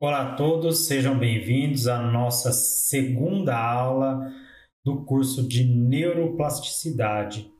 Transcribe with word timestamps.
Olá 0.00 0.22
a 0.22 0.36
todos, 0.36 0.86
sejam 0.86 1.18
bem-vindos 1.18 1.88
à 1.88 2.00
nossa 2.00 2.52
segunda 2.52 3.58
aula 3.58 4.32
do 4.84 5.04
curso 5.04 5.42
de 5.42 5.64
neuroplasticidade, 5.64 7.52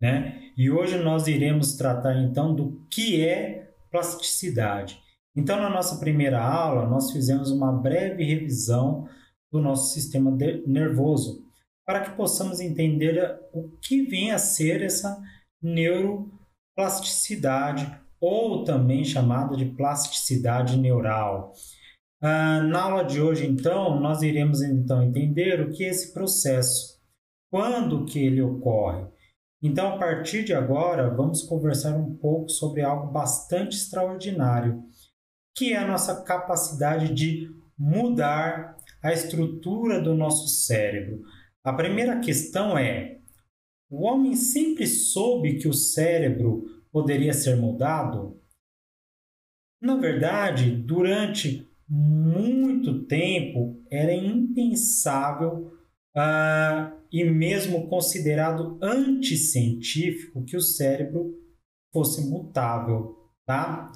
né? 0.00 0.52
E 0.56 0.70
hoje 0.70 1.02
nós 1.02 1.26
iremos 1.26 1.74
tratar 1.74 2.14
então 2.22 2.54
do 2.54 2.86
que 2.88 3.26
é 3.26 3.74
plasticidade. 3.90 5.02
Então, 5.34 5.60
na 5.60 5.68
nossa 5.68 5.98
primeira 5.98 6.40
aula, 6.40 6.86
nós 6.86 7.10
fizemos 7.10 7.50
uma 7.50 7.72
breve 7.72 8.22
revisão 8.22 9.08
do 9.50 9.60
nosso 9.60 9.92
sistema 9.92 10.30
nervoso, 10.64 11.44
para 11.84 12.02
que 12.02 12.12
possamos 12.12 12.60
entender 12.60 13.36
o 13.52 13.68
que 13.82 14.02
vem 14.02 14.30
a 14.30 14.38
ser 14.38 14.80
essa 14.80 15.20
neuroplasticidade, 15.60 17.98
ou 18.20 18.62
também 18.62 19.04
chamada 19.04 19.56
de 19.56 19.64
plasticidade 19.64 20.78
neural. 20.78 21.52
Ah, 22.22 22.62
na 22.62 22.82
aula 22.82 23.02
de 23.02 23.18
hoje, 23.18 23.46
então, 23.46 23.98
nós 23.98 24.20
iremos 24.20 24.60
então 24.60 25.02
entender 25.02 25.58
o 25.62 25.72
que 25.72 25.84
é 25.84 25.88
esse 25.88 26.12
processo, 26.12 27.00
quando 27.50 28.04
que 28.04 28.18
ele 28.18 28.42
ocorre. 28.42 29.06
Então, 29.62 29.94
a 29.94 29.98
partir 29.98 30.44
de 30.44 30.52
agora, 30.52 31.08
vamos 31.08 31.42
conversar 31.42 31.96
um 31.96 32.14
pouco 32.16 32.50
sobre 32.50 32.82
algo 32.82 33.10
bastante 33.10 33.74
extraordinário, 33.74 34.84
que 35.56 35.72
é 35.72 35.78
a 35.78 35.86
nossa 35.86 36.22
capacidade 36.22 37.14
de 37.14 37.48
mudar 37.76 38.76
a 39.02 39.12
estrutura 39.14 39.98
do 39.98 40.14
nosso 40.14 40.46
cérebro. 40.46 41.22
A 41.64 41.72
primeira 41.72 42.20
questão 42.20 42.76
é: 42.76 43.18
o 43.88 44.02
homem 44.02 44.34
sempre 44.34 44.86
soube 44.86 45.58
que 45.58 45.68
o 45.68 45.72
cérebro 45.72 46.64
poderia 46.92 47.32
ser 47.32 47.56
mudado? 47.56 48.38
Na 49.80 49.96
verdade, 49.96 50.70
durante 50.70 51.69
muito 51.90 53.02
tempo 53.06 53.84
era 53.90 54.14
impensável 54.14 55.72
ah, 56.14 56.96
e 57.10 57.24
mesmo 57.24 57.88
considerado 57.88 58.78
anticientífico 58.80 60.44
que 60.44 60.56
o 60.56 60.60
cérebro 60.60 61.34
fosse 61.92 62.30
mutável, 62.30 63.18
tá? 63.44 63.90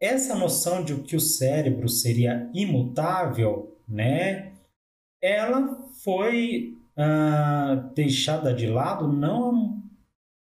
Essa 0.00 0.34
noção 0.34 0.82
de 0.82 0.94
que 1.02 1.14
o 1.14 1.20
cérebro 1.20 1.86
seria 1.86 2.50
imutável, 2.54 3.78
né? 3.86 4.54
Ela 5.22 5.86
foi 6.02 6.78
ah, 6.96 7.90
deixada 7.94 8.54
de 8.54 8.66
lado 8.66 9.06
não 9.12 9.50
há 9.50 9.80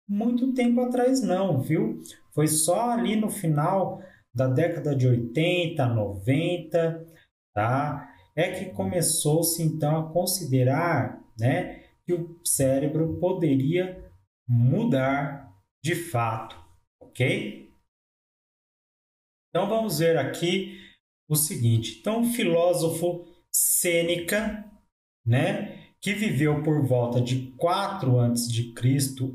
muito 0.08 0.55
tempo 0.55 0.80
atrás, 0.80 1.22
não, 1.22 1.61
viu? 1.61 2.00
Foi 2.34 2.48
só 2.48 2.91
ali 2.91 3.17
no 3.17 3.28
final 3.28 4.02
da 4.34 4.47
década 4.47 4.94
de 4.94 5.06
80, 5.06 5.86
90, 5.86 7.06
tá? 7.55 8.08
É 8.34 8.50
que 8.50 8.70
começou-se 8.72 9.62
então 9.62 9.97
a 9.98 10.12
considerar, 10.12 11.22
né, 11.39 11.84
que 12.06 12.14
o 12.14 12.41
cérebro 12.44 13.19
poderia 13.19 14.11
mudar 14.48 15.52
de 15.84 15.94
fato, 15.94 16.56
ok? 17.00 17.70
Então 19.50 19.69
vamos 19.69 19.98
ver 19.98 20.16
aqui 20.16 20.80
o 21.28 21.36
seguinte. 21.36 21.98
Então 22.00 22.22
o 22.22 22.33
filósofo 22.33 23.27
Sêneca, 23.55 24.64
né, 25.27 25.92
que 26.00 26.14
viveu 26.14 26.62
por 26.62 26.84
volta 26.86 27.20
de 27.20 27.52
4 27.52 28.19
a.C. 28.19 28.72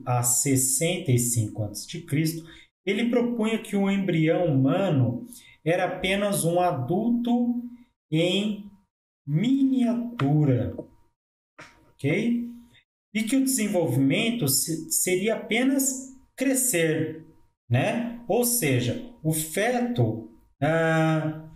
a 0.06 0.24
65 0.24 1.64
a.C., 1.64 2.06
ele 2.88 3.10
propunha 3.10 3.62
que 3.62 3.76
o 3.76 3.92
embrião 3.92 4.46
humano 4.46 5.26
era 5.64 5.84
apenas 5.84 6.46
um 6.46 6.62
adulto 6.62 7.62
em 8.10 8.72
miniatura, 9.28 10.74
ok? 11.92 12.50
E 13.14 13.24
que 13.24 13.36
o 13.36 13.44
desenvolvimento 13.44 14.48
seria 14.48 15.36
apenas 15.36 16.16
crescer, 16.38 17.26
né? 17.70 18.24
Ou 18.26 18.46
seja, 18.46 19.14
o 19.22 19.34
feto 19.34 20.32
ah, 20.62 21.50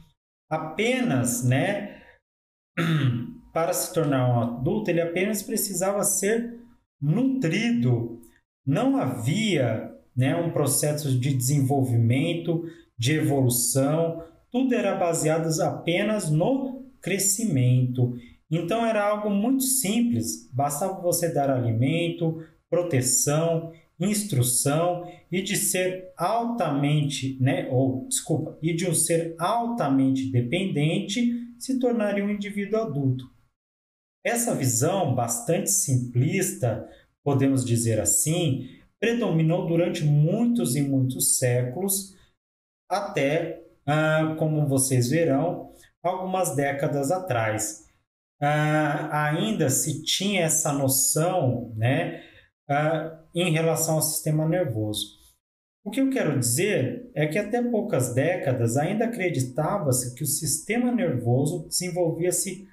apenas, 0.50 1.46
né? 1.46 2.04
Para 3.54 3.72
se 3.72 3.94
tornar 3.94 4.30
um 4.30 4.42
adulto, 4.42 4.90
ele 4.90 5.02
apenas 5.02 5.42
precisava 5.42 6.04
ser 6.04 6.60
nutrido. 7.02 8.22
Não 8.66 8.98
havia 8.98 9.91
né, 10.16 10.36
um 10.36 10.52
processo 10.52 11.18
de 11.18 11.34
desenvolvimento, 11.34 12.64
de 12.98 13.14
evolução, 13.14 14.24
tudo 14.52 14.76
era 14.76 14.96
baseado 14.96 15.48
apenas 15.62 16.30
no 16.30 16.86
crescimento. 17.02 18.16
Então 18.50 18.86
era 18.86 19.08
algo 19.08 19.30
muito 19.30 19.64
simples, 19.64 20.50
bastava 20.54 21.02
você 21.02 21.34
dar 21.34 21.50
alimento, 21.50 22.44
proteção, 22.70 23.72
instrução 24.00 25.10
e 25.32 25.42
de 25.42 25.56
ser 25.56 26.12
altamente, 26.18 27.38
né, 27.40 27.68
ou 27.70 28.08
desculpa, 28.08 28.58
e 28.62 28.74
de 28.74 28.90
um 28.90 28.94
ser 28.94 29.36
altamente 29.40 30.32
dependente 30.32 31.34
se 31.60 31.80
tornaria 31.80 32.26
um 32.26 32.30
indivíduo 32.30 32.82
adulto. 32.82 33.30
Essa 34.24 34.54
visão 34.54 35.16
bastante 35.16 35.70
simplista, 35.72 36.88
podemos 37.24 37.64
dizer 37.64 38.00
assim, 38.00 38.81
predominou 39.02 39.66
durante 39.66 40.06
muitos 40.06 40.76
e 40.76 40.82
muitos 40.84 41.40
séculos, 41.40 42.16
até, 42.88 43.64
ah, 43.86 44.36
como 44.38 44.68
vocês 44.68 45.10
verão, 45.10 45.74
algumas 46.04 46.56
décadas 46.56 47.12
atrás. 47.12 47.90
Ah, 48.40 49.30
ainda 49.30 49.70
se 49.70 50.04
tinha 50.04 50.44
essa 50.44 50.72
noção 50.72 51.74
né, 51.76 52.24
ah, 52.70 53.20
em 53.34 53.52
relação 53.52 53.96
ao 53.96 54.02
sistema 54.04 54.48
nervoso. 54.48 55.20
O 55.84 55.90
que 55.90 56.00
eu 56.00 56.12
quero 56.12 56.38
dizer 56.38 57.10
é 57.16 57.26
que 57.26 57.40
até 57.40 57.60
poucas 57.60 58.14
décadas 58.14 58.78
ainda 58.78 59.06
acreditava-se 59.06 60.14
que 60.14 60.24
o 60.24 60.28
sistema 60.28 60.92
nervoso 60.92 61.68
desenvolvia-se 61.68 62.68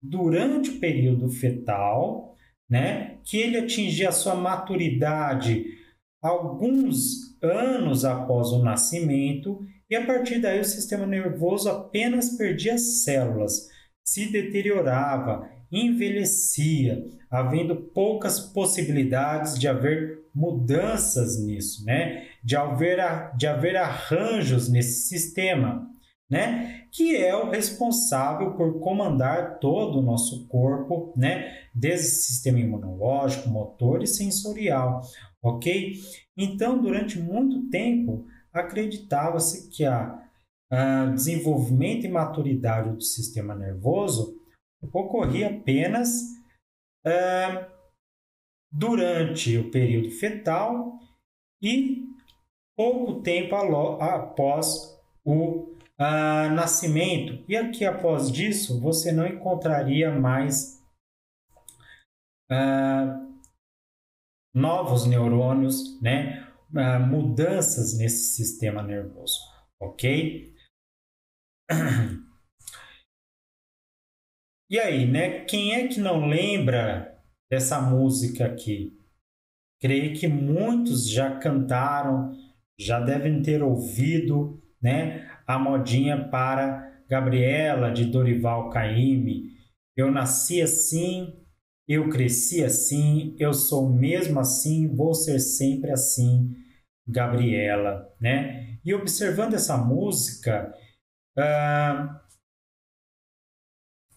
durante 0.00 0.70
o 0.70 0.78
período 0.78 1.28
fetal 1.28 2.33
né? 2.74 3.18
Que 3.22 3.36
ele 3.36 3.56
atingia 3.56 4.08
a 4.08 4.12
sua 4.12 4.34
maturidade 4.34 5.64
alguns 6.20 7.40
anos 7.40 8.04
após 8.04 8.48
o 8.48 8.64
nascimento 8.64 9.60
e 9.88 9.94
a 9.94 10.04
partir 10.04 10.40
daí 10.40 10.58
o 10.58 10.64
sistema 10.64 11.06
nervoso 11.06 11.70
apenas 11.70 12.30
perdia 12.30 12.76
células, 12.76 13.68
se 14.04 14.32
deteriorava, 14.32 15.48
envelhecia, 15.70 17.04
havendo 17.30 17.76
poucas 17.76 18.40
possibilidades 18.40 19.56
de 19.56 19.68
haver 19.68 20.24
mudanças 20.34 21.40
nisso, 21.44 21.84
né? 21.84 22.26
De 22.42 22.56
haver, 22.56 22.98
de 23.36 23.46
haver 23.46 23.76
arranjos 23.76 24.68
nesse 24.68 25.06
sistema 25.06 25.88
né? 26.30 26.83
Que 26.94 27.16
é 27.16 27.34
o 27.34 27.50
responsável 27.50 28.54
por 28.54 28.78
comandar 28.78 29.58
todo 29.58 29.98
o 29.98 30.02
nosso 30.02 30.46
corpo, 30.46 31.12
né? 31.16 31.68
Desde 31.74 32.06
sistema 32.06 32.60
imunológico, 32.60 33.48
motor 33.48 34.02
e 34.02 34.06
sensorial, 34.06 35.00
ok? 35.42 35.94
Então, 36.36 36.80
durante 36.80 37.18
muito 37.18 37.68
tempo, 37.68 38.26
acreditava-se 38.52 39.68
que 39.70 39.84
a, 39.84 40.22
desenvolvimento 41.14 42.04
e 42.04 42.08
maturidade 42.08 42.90
do 42.90 43.02
sistema 43.02 43.54
nervoso 43.54 44.40
ocorria 44.92 45.48
apenas 45.48 46.10
uh, 47.06 47.66
durante 48.72 49.56
o 49.56 49.70
período 49.70 50.10
fetal 50.10 50.98
e 51.62 52.08
pouco 52.76 53.22
tempo 53.22 53.54
após 53.54 54.98
o 55.24 55.73
ah, 55.98 56.48
nascimento. 56.50 57.44
E 57.48 57.56
aqui 57.56 57.84
após 57.84 58.30
disso, 58.30 58.80
você 58.80 59.12
não 59.12 59.26
encontraria 59.26 60.10
mais 60.10 60.82
ah, 62.50 63.20
novos 64.54 65.06
neurônios, 65.06 66.00
né? 66.00 66.46
Ah, 66.76 66.98
mudanças 66.98 67.96
nesse 67.96 68.34
sistema 68.34 68.82
nervoso, 68.82 69.38
ok? 69.80 70.54
E 74.70 74.78
aí, 74.78 75.06
né? 75.06 75.44
Quem 75.44 75.74
é 75.74 75.86
que 75.86 76.00
não 76.00 76.26
lembra 76.26 77.22
dessa 77.50 77.80
música 77.80 78.46
aqui? 78.46 78.98
Creio 79.80 80.18
que 80.18 80.26
muitos 80.26 81.08
já 81.08 81.38
cantaram, 81.38 82.34
já 82.80 82.98
devem 82.98 83.42
ter 83.42 83.62
ouvido, 83.62 84.60
né? 84.82 85.33
A 85.46 85.58
modinha 85.58 86.28
para 86.28 87.02
Gabriela 87.08 87.90
de 87.90 88.06
Dorival 88.06 88.70
Caymmi. 88.70 89.54
Eu 89.96 90.10
nasci 90.10 90.60
assim, 90.60 91.34
eu 91.86 92.08
cresci 92.08 92.64
assim, 92.64 93.36
eu 93.38 93.52
sou 93.52 93.88
mesmo 93.88 94.40
assim, 94.40 94.94
vou 94.94 95.14
ser 95.14 95.38
sempre 95.38 95.90
assim, 95.90 96.54
Gabriela, 97.06 98.10
né? 98.20 98.78
E 98.84 98.94
observando 98.94 99.54
essa 99.54 99.76
música, 99.76 100.74
ah, 101.36 102.20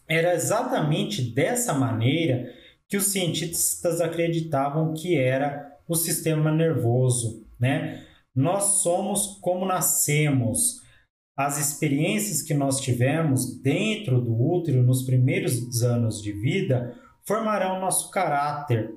era 0.07 0.33
exatamente 0.33 1.21
dessa 1.21 1.73
maneira 1.73 2.53
que 2.87 2.95
os 2.95 3.07
cientistas 3.07 3.99
acreditavam 3.99 4.93
que 4.93 5.17
era 5.17 5.77
o 5.87 5.95
sistema 5.95 6.51
nervoso, 6.51 7.45
né? 7.59 8.05
Nós 8.33 8.81
somos 8.81 9.37
como 9.41 9.65
nascemos. 9.65 10.81
As 11.37 11.59
experiências 11.59 12.41
que 12.41 12.55
nós 12.55 12.81
tivemos 12.81 13.61
dentro 13.61 14.19
do 14.19 14.33
útero 14.33 14.81
nos 14.81 15.03
primeiros 15.03 15.83
anos 15.83 16.19
de 16.19 16.31
vida 16.31 16.95
formarão 17.27 17.79
nosso 17.79 18.09
caráter. 18.09 18.89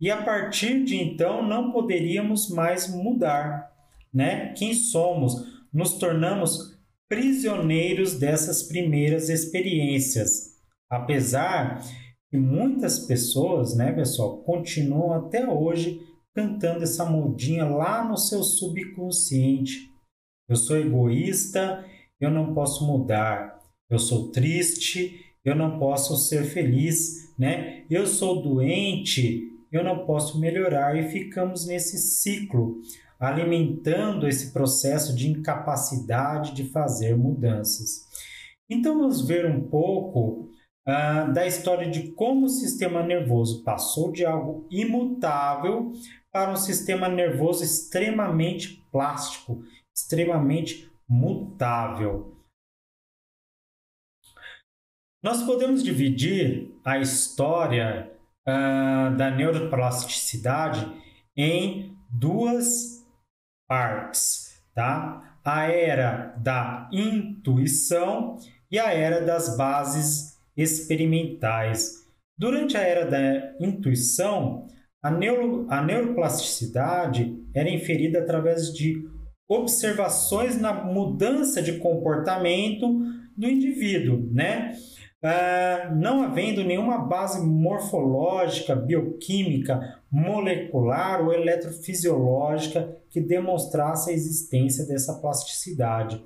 E 0.00 0.10
a 0.10 0.22
partir 0.22 0.82
de 0.84 0.96
então 0.96 1.46
não 1.46 1.70
poderíamos 1.70 2.50
mais 2.50 2.92
mudar, 2.92 3.70
né? 4.12 4.52
Quem 4.54 4.74
somos? 4.74 5.36
Nos 5.72 5.92
tornamos 5.92 6.76
prisioneiros 7.08 8.18
dessas 8.18 8.64
primeiras 8.64 9.28
experiências. 9.28 10.56
Apesar 10.90 11.80
que 12.28 12.36
muitas 12.36 12.98
pessoas, 12.98 13.76
né, 13.76 13.92
pessoal, 13.92 14.38
continuam 14.38 15.12
até 15.12 15.48
hoje 15.48 16.00
cantando 16.34 16.82
essa 16.82 17.04
modinha 17.04 17.64
lá 17.64 18.04
no 18.04 18.16
seu 18.16 18.42
subconsciente. 18.42 19.95
Eu 20.48 20.56
sou 20.56 20.76
egoísta, 20.76 21.84
eu 22.20 22.30
não 22.30 22.54
posso 22.54 22.86
mudar. 22.86 23.58
Eu 23.90 23.98
sou 23.98 24.30
triste, 24.30 25.24
eu 25.44 25.54
não 25.54 25.78
posso 25.78 26.16
ser 26.16 26.44
feliz, 26.44 27.34
né? 27.38 27.84
Eu 27.90 28.06
sou 28.06 28.42
doente, 28.42 29.52
eu 29.70 29.84
não 29.84 30.06
posso 30.06 30.40
melhorar 30.40 30.96
e 30.96 31.08
ficamos 31.10 31.66
nesse 31.66 31.98
ciclo 31.98 32.80
alimentando 33.18 34.28
esse 34.28 34.52
processo 34.52 35.14
de 35.14 35.30
incapacidade 35.30 36.54
de 36.54 36.64
fazer 36.64 37.16
mudanças. 37.16 38.06
Então, 38.68 38.98
vamos 38.98 39.26
ver 39.26 39.46
um 39.46 39.68
pouco 39.68 40.50
uh, 40.86 41.32
da 41.32 41.46
história 41.46 41.88
de 41.90 42.12
como 42.12 42.46
o 42.46 42.50
sistema 42.50 43.02
nervoso 43.02 43.62
passou 43.62 44.12
de 44.12 44.24
algo 44.24 44.66
imutável 44.70 45.92
para 46.30 46.52
um 46.52 46.56
sistema 46.56 47.08
nervoso 47.08 47.64
extremamente 47.64 48.84
plástico, 48.92 49.62
extremamente 49.96 50.90
mutável. 51.08 52.36
Nós 55.22 55.42
podemos 55.42 55.82
dividir 55.82 56.78
a 56.84 56.98
história 56.98 58.12
uh, 58.46 59.16
da 59.16 59.30
neuroplasticidade 59.30 60.86
em 61.36 61.96
duas 62.10 63.04
partes, 63.68 64.62
tá? 64.74 65.38
A 65.42 65.64
era 65.64 66.34
da 66.38 66.88
intuição 66.92 68.38
e 68.70 68.78
a 68.78 68.92
era 68.92 69.24
das 69.24 69.56
bases 69.56 70.40
experimentais. 70.56 72.06
Durante 72.38 72.76
a 72.76 72.82
era 72.82 73.04
da 73.04 73.56
intuição, 73.58 74.66
a, 75.02 75.10
neuro, 75.10 75.66
a 75.70 75.82
neuroplasticidade 75.82 77.44
era 77.54 77.70
inferida 77.70 78.20
através 78.20 78.72
de 78.72 79.08
observações 79.48 80.60
na 80.60 80.72
mudança 80.72 81.62
de 81.62 81.78
comportamento 81.78 83.00
do 83.36 83.48
indivíduo, 83.48 84.28
né? 84.32 84.76
Uh, 85.22 85.94
não 85.96 86.22
havendo 86.22 86.62
nenhuma 86.62 86.98
base 86.98 87.44
morfológica, 87.44 88.76
bioquímica, 88.76 90.00
molecular 90.10 91.24
ou 91.24 91.32
eletrofisiológica 91.32 92.96
que 93.10 93.20
demonstrasse 93.20 94.10
a 94.10 94.12
existência 94.12 94.86
dessa 94.86 95.14
plasticidade. 95.14 96.22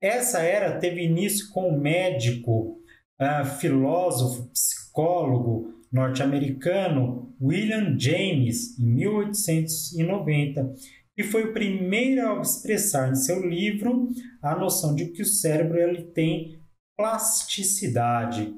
Essa 0.00 0.40
era 0.40 0.78
teve 0.78 1.04
início 1.04 1.50
com 1.50 1.68
o 1.68 1.78
médico, 1.78 2.78
uh, 3.20 3.44
filósofo, 3.58 4.48
psicólogo 4.50 5.72
norte-americano 5.92 7.34
William 7.40 7.98
James, 7.98 8.78
em 8.78 8.86
1890, 8.86 10.74
e 11.16 11.22
foi 11.22 11.44
o 11.44 11.52
primeiro 11.52 12.26
a 12.26 12.40
expressar 12.40 13.10
em 13.10 13.14
seu 13.14 13.46
livro 13.46 14.08
a 14.42 14.56
noção 14.56 14.94
de 14.94 15.06
que 15.06 15.22
o 15.22 15.26
cérebro 15.26 15.78
ele 15.78 16.04
tem 16.04 16.62
plasticidade. 16.96 18.54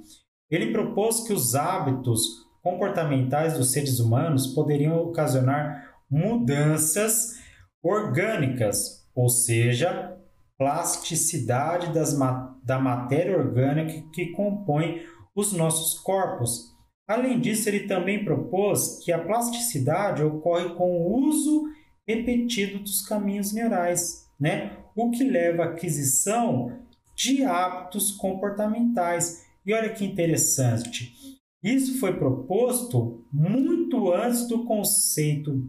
Ele 0.50 0.72
propôs 0.72 1.26
que 1.26 1.32
os 1.32 1.54
hábitos 1.54 2.44
comportamentais 2.62 3.58
dos 3.58 3.72
seres 3.72 3.98
humanos 3.98 4.46
poderiam 4.48 4.96
ocasionar 4.98 5.94
mudanças 6.10 7.34
orgânicas, 7.82 9.06
ou 9.14 9.28
seja, 9.28 10.16
plasticidade 10.56 11.92
das, 11.92 12.16
da 12.62 12.78
matéria 12.78 13.36
orgânica 13.36 14.08
que 14.12 14.26
compõe 14.32 15.02
os 15.34 15.52
nossos 15.52 15.98
corpos. 16.00 16.72
Além 17.06 17.40
disso, 17.40 17.68
ele 17.68 17.86
também 17.86 18.24
propôs 18.24 19.00
que 19.04 19.12
a 19.12 19.22
plasticidade 19.22 20.22
ocorre 20.22 20.70
com 20.74 20.90
o 20.90 21.28
uso 21.28 21.64
repetido 22.06 22.80
dos 22.80 23.06
caminhos 23.06 23.52
neurais, 23.52 24.30
né? 24.38 24.84
o 24.94 25.10
que 25.10 25.24
leva 25.24 25.64
à 25.64 25.70
aquisição 25.70 26.84
de 27.14 27.42
hábitos 27.44 28.10
comportamentais. 28.12 29.42
E 29.64 29.72
olha 29.72 29.90
que 29.92 30.04
interessante, 30.04 31.40
isso 31.62 31.98
foi 31.98 32.18
proposto 32.18 33.26
muito 33.32 34.12
antes 34.12 34.46
do 34.46 34.64
conceito 34.64 35.66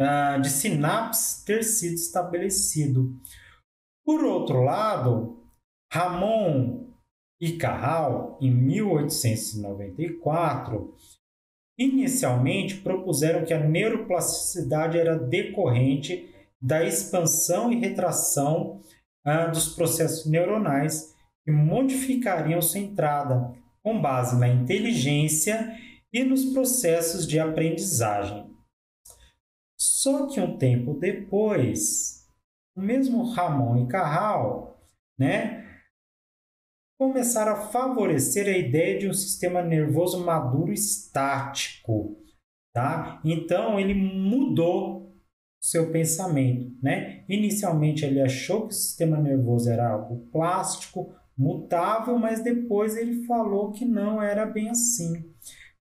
uh, 0.00 0.40
de 0.40 0.48
sinapse 0.48 1.44
ter 1.44 1.62
sido 1.62 1.94
estabelecido. 1.94 3.14
Por 4.04 4.24
outro 4.24 4.62
lado, 4.62 5.44
Ramon 5.92 6.88
e 7.40 7.56
Carral, 7.58 8.38
em 8.40 8.50
1894, 8.50 10.94
inicialmente 11.78 12.76
propuseram 12.76 13.44
que 13.44 13.52
a 13.52 13.60
neuroplasticidade 13.60 14.98
era 14.98 15.18
decorrente 15.18 16.32
da 16.60 16.84
expansão 16.84 17.72
e 17.72 17.76
retração 17.76 18.80
ah, 19.24 19.46
dos 19.46 19.74
processos 19.74 20.26
neuronais 20.26 21.14
que 21.44 21.50
modificariam 21.50 22.62
sua 22.62 22.80
entrada 22.80 23.52
com 23.82 24.00
base 24.00 24.38
na 24.38 24.48
inteligência 24.48 25.76
e 26.12 26.24
nos 26.24 26.46
processos 26.46 27.26
de 27.26 27.38
aprendizagem. 27.38 28.50
Só 29.76 30.26
que 30.26 30.40
um 30.40 30.56
tempo 30.56 30.94
depois, 30.94 32.26
o 32.74 32.80
mesmo 32.80 33.30
Ramon 33.32 33.84
e 33.84 33.88
Carral, 33.88 34.80
né, 35.18 35.53
começaram 37.14 37.52
a 37.52 37.68
favorecer 37.68 38.48
a 38.48 38.58
ideia 38.58 38.98
de 38.98 39.08
um 39.08 39.12
sistema 39.12 39.62
nervoso 39.62 40.24
maduro 40.24 40.72
estático, 40.72 42.18
tá? 42.72 43.20
Então 43.24 43.78
ele 43.78 43.94
mudou 43.94 45.16
seu 45.62 45.92
pensamento, 45.92 46.76
né? 46.82 47.24
Inicialmente 47.28 48.04
ele 48.04 48.20
achou 48.20 48.62
que 48.62 48.74
o 48.74 48.76
sistema 48.76 49.16
nervoso 49.16 49.70
era 49.70 49.88
algo 49.88 50.26
plástico, 50.32 51.14
mutável, 51.38 52.18
mas 52.18 52.42
depois 52.42 52.96
ele 52.96 53.24
falou 53.26 53.70
que 53.70 53.84
não 53.84 54.20
era 54.20 54.44
bem 54.44 54.68
assim. 54.70 55.32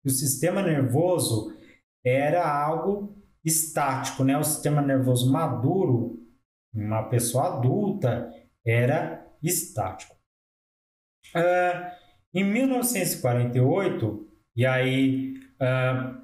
O 0.05 0.11
sistema 0.11 0.63
nervoso 0.63 1.51
era 2.05 2.47
algo 2.47 3.17
estático, 3.43 4.23
né? 4.23 4.37
O 4.37 4.45
sistema 4.45 4.83
nervoso 4.83 5.33
maduro, 5.33 6.21
uma 6.75 7.05
pessoa 7.05 7.57
adulta, 7.57 8.31
era 8.67 9.27
estático. 9.43 10.22
Uh, 11.35 11.91
em 12.35 12.45
1948, 12.45 14.29
e 14.57 14.67
aí 14.67 15.35
uh, 15.61 16.23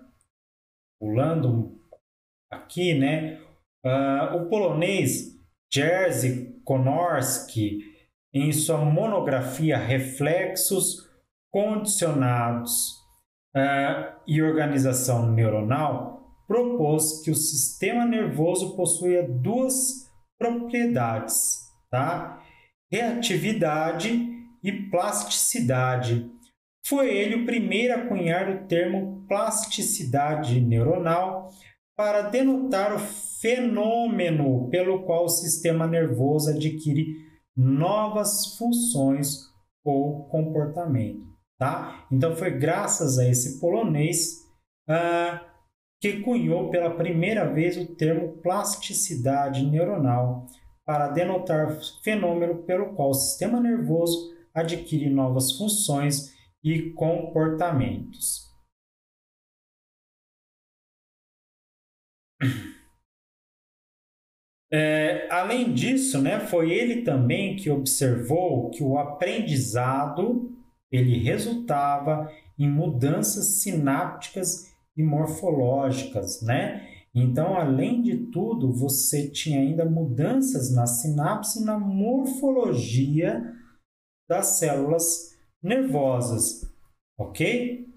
pulando 0.99 1.79
aqui, 2.51 2.95
né? 2.95 3.41
Uh, 3.85 4.37
o 4.37 4.49
polonês 4.49 5.39
Jerzy 5.73 6.61
Konorski, 6.65 7.81
em 8.33 8.53
sua 8.53 8.79
monografia 8.79 9.79
Reflexos 9.79 11.09
Condicionados 11.51 12.93
uh, 13.57 14.21
e 14.27 14.43
Organização 14.43 15.31
Neuronal, 15.31 16.19
propôs 16.47 17.23
que 17.23 17.31
o 17.31 17.35
sistema 17.35 18.05
nervoso 18.05 18.77
possuía 18.77 19.27
duas 19.27 20.11
propriedades, 20.39 21.71
tá? 21.91 22.43
reatividade 22.91 24.38
e 24.63 24.73
plasticidade. 24.91 26.31
Foi 26.87 27.15
ele 27.15 27.43
o 27.43 27.47
primeiro 27.47 27.95
a 27.95 28.07
cunhar 28.07 28.49
o 28.49 28.67
termo 28.67 29.25
plasticidade 29.29 30.61
neuronal 30.61 31.53
para 31.97 32.23
denotar 32.23 32.95
o 32.95 32.99
fenômeno 32.99 34.69
pelo 34.71 35.05
qual 35.05 35.25
o 35.25 35.29
sistema 35.29 35.87
nervoso 35.87 36.51
adquire 36.51 37.29
novas 37.57 38.57
funções 38.57 39.49
ou 39.85 40.29
comportamento. 40.29 41.27
Tá? 41.59 42.07
Então 42.11 42.37
foi 42.37 42.53
graças 42.53 43.19
a 43.19 43.29
esse 43.29 43.61
polonês 43.61 44.47
ah, 44.89 45.45
que 46.01 46.21
cunhou 46.21 46.71
pela 46.71 46.95
primeira 46.95 47.53
vez 47.53 47.77
o 47.77 47.97
termo 47.97 48.39
plasticidade 48.39 49.67
neuronal 49.67 50.47
para 50.87 51.09
denotar 51.09 51.77
fenômeno 52.03 52.63
pelo 52.63 52.95
qual 52.95 53.11
o 53.11 53.15
sistema 53.15 53.61
nervoso 53.61 54.38
adquire 54.59 55.09
novas 55.09 55.53
funções 55.53 56.35
e 56.63 56.91
comportamentos. 56.91 58.49
É, 64.71 65.27
além 65.31 65.73
disso, 65.73 66.21
né, 66.21 66.41
foi 66.41 66.71
ele 66.71 67.01
também 67.01 67.57
que 67.57 67.71
observou 67.71 68.69
que 68.69 68.83
o 68.83 68.99
aprendizado 68.99 70.55
ele 70.93 71.17
resultava 71.19 72.31
em 72.59 72.71
mudanças 72.71 73.63
sinápticas 73.63 74.71
e 74.95 75.03
morfológicas, 75.03 76.43
né? 76.43 76.87
Então, 77.15 77.57
além 77.57 78.03
de 78.03 78.17
tudo, 78.27 78.73
você 78.73 79.29
tinha 79.29 79.61
ainda 79.61 79.85
mudanças 79.85 80.75
na 80.75 80.87
sinapse 80.87 81.63
e 81.63 81.65
na 81.65 81.79
morfologia 81.79 83.43
das 84.29 84.59
células 84.59 85.39
nervosas, 85.63 86.71
ok? 87.19 87.89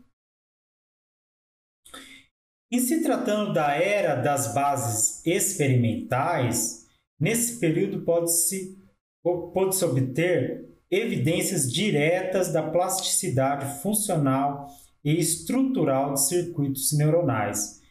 Em 2.71 2.79
se 2.79 3.03
tratando 3.03 3.53
da 3.53 3.75
era 3.75 4.15
das 4.15 4.53
bases 4.53 5.25
experimentais, 5.25 6.87
nesse 7.19 7.59
período 7.59 8.05
pode-se 8.05 8.79
pode 9.21 9.75
-se 9.75 9.85
obter 9.85 10.71
evidências 10.89 11.71
diretas 11.71 12.51
da 12.51 12.71
plasticidade 12.71 13.81
funcional 13.81 14.67
e 15.03 15.17
estrutural 15.19 16.13
de 16.13 16.21
circuitos 16.21 16.91
neuronais. 16.93 17.81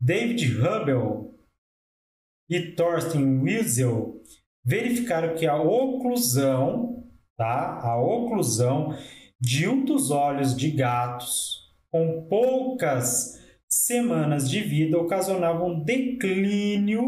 David 0.00 0.58
Hubel 0.58 1.34
e 2.50 2.72
Thorsten 2.72 3.40
Wiesel 3.40 4.20
verificaram 4.64 5.34
que 5.34 5.46
a 5.46 5.60
oclusão, 5.60 6.91
tá? 7.36 7.80
A 7.82 8.00
oclusão 8.00 8.96
de 9.40 9.68
um 9.68 9.84
dos 9.84 10.10
olhos 10.10 10.56
de 10.56 10.70
gatos 10.70 11.62
com 11.90 12.26
poucas 12.28 13.40
semanas 13.68 14.48
de 14.48 14.60
vida 14.60 14.98
ocasionava 14.98 15.64
um 15.64 15.82
declínio 15.82 17.02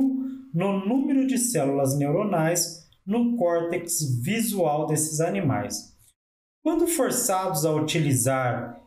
no 0.53 0.85
número 0.87 1.27
de 1.27 1.39
células 1.39 1.97
neuronais 1.97 2.89
no 3.07 3.37
córtex 3.37 4.21
visual 4.23 4.87
desses 4.87 5.21
animais. 5.21 5.95
Quando 6.63 6.87
forçados 6.87 7.65
a 7.67 7.73
utilizar 7.73 8.81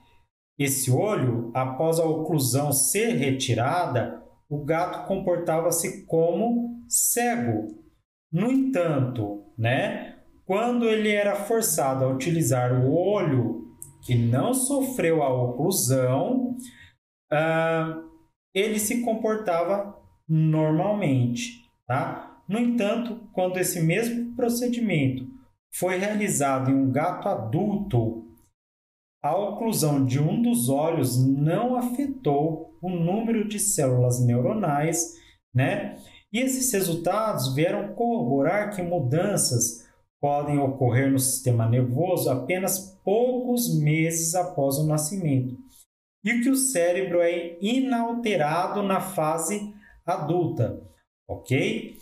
esse 0.57 0.89
olho, 0.89 1.51
após 1.53 1.99
a 1.99 2.05
oclusão 2.05 2.73
ser 2.73 3.13
retirada, 3.13 4.23
o 4.49 4.63
gato 4.63 5.07
comportava-se 5.07 6.05
como 6.05 6.83
cego. 6.89 7.67
No 8.31 8.51
entanto, 8.51 9.45
né, 9.57 10.16
quando 10.47 10.85
ele 10.85 11.11
era 11.11 11.35
forçado 11.35 12.05
a 12.05 12.07
utilizar 12.07 12.73
o 12.73 12.95
olho 12.95 13.67
que 14.01 14.15
não 14.15 14.53
sofreu 14.53 15.21
a 15.21 15.29
oclusão, 15.29 16.55
uh, 17.31 18.09
ele 18.55 18.79
se 18.79 19.01
comportava 19.01 19.93
normalmente. 20.27 21.69
Tá? 21.85 22.41
No 22.47 22.57
entanto, 22.57 23.19
quando 23.33 23.57
esse 23.57 23.81
mesmo 23.81 24.33
procedimento 24.35 25.27
foi 25.75 25.97
realizado 25.97 26.71
em 26.71 26.75
um 26.75 26.89
gato 26.89 27.27
adulto, 27.27 28.25
a 29.21 29.35
oclusão 29.35 30.05
de 30.05 30.17
um 30.17 30.41
dos 30.41 30.69
olhos 30.69 31.17
não 31.17 31.75
afetou 31.75 32.77
o 32.81 32.89
número 32.89 33.45
de 33.45 33.59
células 33.59 34.23
neuronais, 34.25 35.15
né? 35.53 35.97
E 36.31 36.39
esses 36.39 36.71
resultados 36.71 37.53
vieram 37.53 37.93
corroborar 37.93 38.73
que 38.73 38.81
mudanças 38.81 39.86
podem 40.19 40.57
ocorrer 40.59 41.11
no 41.11 41.19
sistema 41.19 41.67
nervoso 41.67 42.29
apenas 42.29 42.99
poucos 43.03 43.77
meses 43.79 44.35
após 44.35 44.77
o 44.77 44.87
nascimento, 44.87 45.55
e 46.23 46.41
que 46.41 46.49
o 46.49 46.55
cérebro 46.55 47.21
é 47.21 47.57
inalterado 47.61 48.81
na 48.81 48.99
fase 48.99 49.73
adulta, 50.05 50.81
ok? 51.27 51.97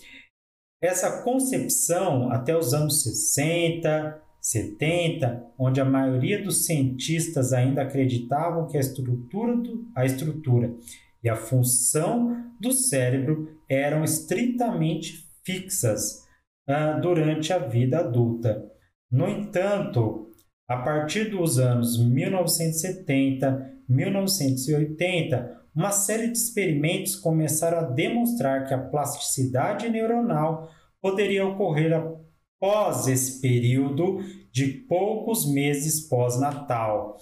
Essa 0.81 1.24
concepção, 1.24 2.31
até 2.31 2.57
os 2.57 2.74
anos 2.74 3.03
60, 3.03 4.22
70, 4.39 5.53
onde 5.57 5.81
a 5.81 5.86
maioria 5.86 6.43
dos 6.43 6.65
cientistas 6.65 7.51
ainda 7.51 7.81
acreditavam 7.81 8.67
que 8.67 8.77
a 8.77 8.79
estrutura, 8.79 9.55
do, 9.57 9.88
a 9.95 10.05
estrutura 10.05 10.75
e 11.24 11.29
a 11.29 11.36
função 11.36 12.51
do 12.60 12.72
cérebro 12.72 13.60
eram 13.67 14.03
estritamente 14.03 15.27
fixas 15.43 16.25
uh, 16.67 17.01
durante 17.01 17.53
a 17.53 17.60
vida 17.60 18.00
adulta. 18.00 18.65
No 19.12 19.27
entanto, 19.27 20.29
a 20.67 20.77
partir 20.77 21.29
dos 21.29 21.60
anos 21.60 21.98
1970, 21.98 23.74
1980, 23.88 25.62
uma 25.75 25.91
série 25.91 26.31
de 26.31 26.38
experimentos 26.38 27.15
começaram 27.15 27.79
a 27.79 27.89
demonstrar 27.89 28.65
que 28.65 28.74
a 28.74 28.81
plasticidade 28.81 29.89
neuronal 29.89 30.72
poderia 31.01 31.45
ocorrer 31.45 31.93
após 31.93 33.07
esse 33.07 33.41
período 33.41 34.19
de 34.51 34.67
poucos 34.67 35.45
meses 35.45 36.07
pós-natal 36.07 37.17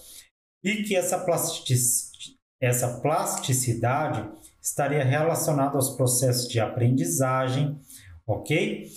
e 0.64 0.84
que 0.84 0.96
essa, 0.96 1.26
essa 2.62 3.02
plasticidade 3.02 4.30
estaria 4.62 5.04
relacionada 5.04 5.76
aos 5.76 5.90
processos 5.98 6.48
de 6.48 6.60
aprendizagem, 6.60 7.78
ok? 8.26 8.88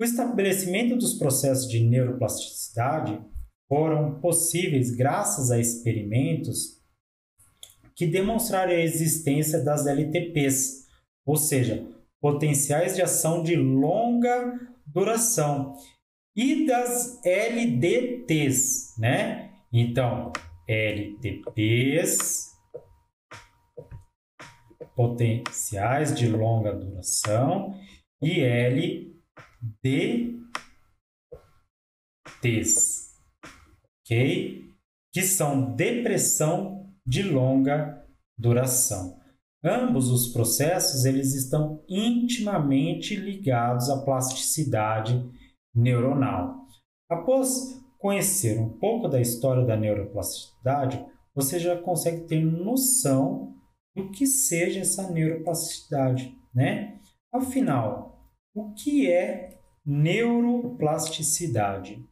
O 0.00 0.04
estabelecimento 0.04 0.96
dos 0.96 1.12
processos 1.12 1.68
de 1.68 1.78
neuroplasticidade 1.78 3.20
foram 3.68 4.18
possíveis 4.18 4.90
graças 4.92 5.50
a 5.50 5.60
experimentos 5.60 6.80
que 7.94 8.06
demonstraram 8.06 8.72
a 8.72 8.80
existência 8.80 9.62
das 9.62 9.86
LTPs, 9.86 10.86
ou 11.26 11.36
seja, 11.36 11.86
potenciais 12.18 12.96
de 12.96 13.02
ação 13.02 13.42
de 13.42 13.54
longa 13.54 14.58
duração, 14.86 15.74
e 16.34 16.64
das 16.64 17.20
LDTs, 17.22 18.98
né? 18.98 19.50
Então, 19.70 20.32
LTPs, 20.66 22.52
potenciais 24.96 26.14
de 26.18 26.26
longa 26.26 26.72
duração, 26.72 27.74
e 28.22 28.40
L 28.40 29.19
DTs, 29.62 30.40
ok? 34.00 34.70
Que 35.12 35.22
são 35.22 35.74
depressão 35.74 36.92
de 37.06 37.22
longa 37.22 38.06
duração. 38.38 39.20
Ambos 39.62 40.10
os 40.10 40.28
processos 40.32 41.04
eles 41.04 41.34
estão 41.34 41.84
intimamente 41.88 43.14
ligados 43.14 43.90
à 43.90 44.02
plasticidade 44.02 45.22
neuronal. 45.74 46.66
Após 47.10 47.78
conhecer 47.98 48.58
um 48.58 48.70
pouco 48.78 49.06
da 49.06 49.20
história 49.20 49.66
da 49.66 49.76
neuroplasticidade, 49.76 51.04
você 51.34 51.58
já 51.58 51.76
consegue 51.76 52.26
ter 52.26 52.40
noção 52.40 53.54
do 53.94 54.10
que 54.10 54.26
seja 54.26 54.80
essa 54.80 55.10
neuroplasticidade, 55.10 56.34
né? 56.54 56.98
Afinal, 57.32 58.09
o 58.54 58.72
que 58.74 59.10
é 59.10 59.58
neuroplasticidade? 59.84 62.06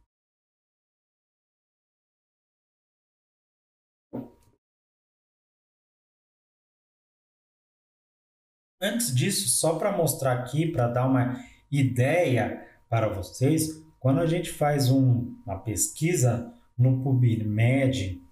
Antes 8.81 9.13
disso, 9.13 9.49
só 9.49 9.77
para 9.77 9.95
mostrar 9.95 10.39
aqui, 10.39 10.71
para 10.71 10.87
dar 10.87 11.05
uma 11.05 11.43
ideia 11.69 12.65
para 12.87 13.09
vocês, 13.09 13.83
quando 13.99 14.21
a 14.21 14.25
gente 14.25 14.49
faz 14.49 14.89
um, 14.89 15.37
uma 15.45 15.59
pesquisa 15.59 16.53
no 16.77 17.03
PubMed 17.03 18.23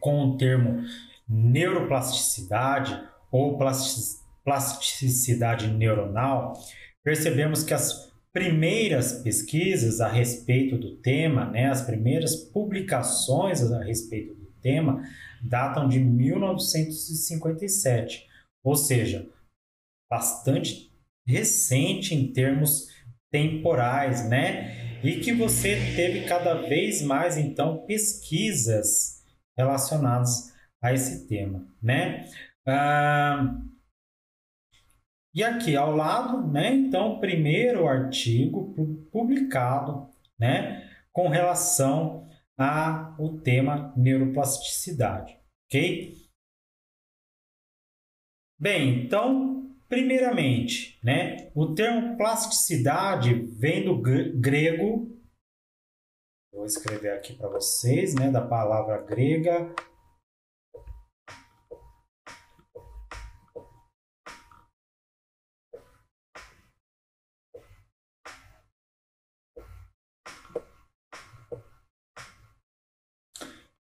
com 0.00 0.24
o 0.24 0.36
termo 0.36 0.82
neuroplasticidade 1.28 3.00
ou 3.30 3.56
plasticidade 4.42 5.68
neuronal, 5.68 6.54
percebemos 7.04 7.62
que 7.62 7.74
as 7.74 8.10
primeiras 8.32 9.20
pesquisas 9.22 10.00
a 10.00 10.08
respeito 10.08 10.78
do 10.78 10.96
tema, 10.96 11.50
né, 11.50 11.66
as 11.66 11.82
primeiras 11.82 12.36
publicações 12.36 13.60
a 13.72 13.82
respeito 13.82 14.34
do 14.34 14.46
tema, 14.60 15.02
datam 15.42 15.88
de 15.88 15.98
1957, 15.98 18.28
ou 18.62 18.76
seja, 18.76 19.26
bastante 20.10 20.92
recente 21.26 22.14
em 22.14 22.30
termos 22.32 22.88
temporais, 23.30 24.28
né? 24.28 25.00
E 25.02 25.20
que 25.20 25.32
você 25.32 25.76
teve 25.96 26.26
cada 26.26 26.52
vez 26.54 27.00
mais 27.00 27.38
então 27.38 27.86
pesquisas 27.86 29.24
relacionadas 29.56 30.52
a 30.82 30.92
esse 30.92 31.26
tema, 31.26 31.66
né? 31.82 32.28
Ah, 32.66 33.58
E 35.32 35.44
aqui 35.44 35.76
ao 35.76 35.94
lado, 35.94 36.44
né, 36.50 36.74
então, 36.74 37.20
primeiro 37.20 37.86
artigo 37.86 38.74
publicado, 39.12 40.10
né, 40.38 40.90
com 41.12 41.28
relação 41.28 42.28
ao 42.56 43.38
tema 43.38 43.94
neuroplasticidade, 43.96 45.38
ok? 45.66 46.16
Bem, 48.58 49.04
então, 49.04 49.72
primeiramente, 49.88 50.98
né, 51.02 51.50
o 51.54 51.74
termo 51.74 52.16
plasticidade 52.16 53.32
vem 53.56 53.84
do 53.84 54.00
grego, 54.00 55.16
vou 56.52 56.66
escrever 56.66 57.12
aqui 57.12 57.34
para 57.34 57.48
vocês, 57.48 58.14
né, 58.16 58.30
da 58.30 58.44
palavra 58.44 59.00
grega 59.00 59.72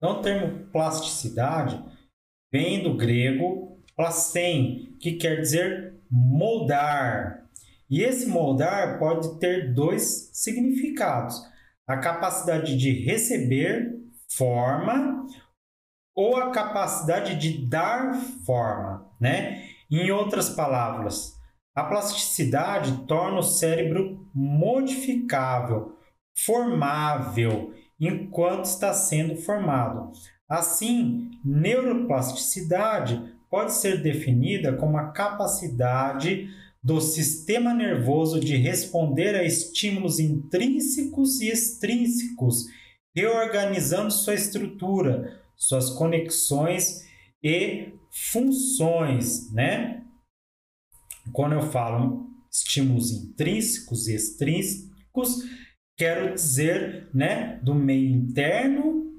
Então, 0.04 0.18
o 0.18 0.22
termo 0.22 0.66
plasticidade 0.66 1.82
vem 2.52 2.82
do 2.82 2.94
grego 2.94 3.82
plasten, 3.96 4.98
que 5.00 5.12
quer 5.12 5.40
dizer 5.40 5.94
moldar. 6.10 7.48
E 7.88 8.02
esse 8.02 8.26
moldar 8.26 8.98
pode 8.98 9.38
ter 9.38 9.72
dois 9.72 10.28
significados: 10.34 11.40
a 11.88 11.96
capacidade 11.96 12.76
de 12.76 13.02
receber 13.02 13.98
forma 14.28 15.26
ou 16.14 16.36
a 16.36 16.50
capacidade 16.50 17.36
de 17.36 17.66
dar 17.66 18.14
forma, 18.44 19.10
né? 19.18 19.70
Em 19.90 20.10
outras 20.10 20.50
palavras, 20.50 21.32
a 21.74 21.82
plasticidade 21.82 23.06
torna 23.06 23.38
o 23.38 23.42
cérebro 23.42 24.28
modificável, 24.34 25.96
formável 26.36 27.72
enquanto 28.00 28.64
está 28.64 28.92
sendo 28.92 29.36
formado. 29.36 30.12
Assim, 30.48 31.30
neuroplasticidade 31.44 33.34
pode 33.50 33.72
ser 33.72 34.02
definida 34.02 34.76
como 34.76 34.98
a 34.98 35.12
capacidade 35.12 36.48
do 36.82 37.00
sistema 37.00 37.72
nervoso 37.72 38.38
de 38.38 38.56
responder 38.56 39.34
a 39.34 39.42
estímulos 39.42 40.18
intrínsecos 40.18 41.40
e 41.40 41.48
extrínsecos, 41.48 42.66
reorganizando 43.16 44.10
sua 44.10 44.34
estrutura, 44.34 45.40
suas 45.56 45.88
conexões 45.90 47.08
e 47.42 47.94
funções, 48.30 49.50
né? 49.50 50.04
Quando 51.32 51.54
eu 51.54 51.62
falo 51.62 52.28
estímulos 52.52 53.10
intrínsecos 53.10 54.06
e 54.08 54.14
extrínsecos, 54.14 55.42
quero 55.96 56.34
dizer, 56.34 57.08
né, 57.14 57.58
do 57.62 57.74
meio 57.74 58.10
interno, 58.10 59.12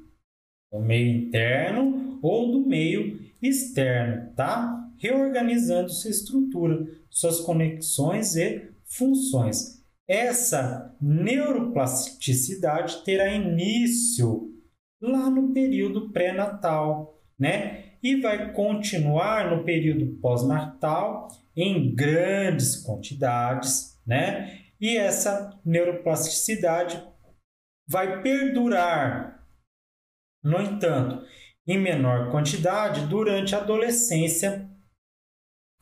do 0.72 0.80
meio 0.80 1.18
interno 1.18 2.20
ou 2.22 2.52
do 2.52 2.68
meio 2.68 3.20
externo, 3.42 4.34
tá? 4.36 4.92
Reorganizando 4.98 5.90
sua 5.90 6.10
estrutura, 6.10 6.86
suas 7.10 7.40
conexões 7.40 8.36
e 8.36 8.70
funções. 8.86 9.84
Essa 10.08 10.96
neuroplasticidade 11.02 13.04
terá 13.04 13.34
início 13.34 14.52
lá 15.02 15.30
no 15.30 15.54
período 15.54 16.12
pré-natal, 16.12 17.20
né? 17.38 17.86
E 18.02 18.22
vai 18.22 18.54
continuar 18.54 19.50
no 19.50 19.64
período 19.64 20.18
pós-natal 20.22 21.28
em 21.56 21.94
grandes 21.94 22.84
quantidades, 22.84 24.00
né? 24.06 24.65
E 24.80 24.98
essa 24.98 25.60
neuroplasticidade 25.66 27.02
vai 27.88 28.22
perdurar, 28.22 29.46
no 30.44 30.62
entanto, 30.62 31.26
em 31.68 31.80
menor 31.80 32.32
quantidade 32.32 33.08
durante 33.08 33.56
a 33.56 33.60
adolescência 33.60 34.70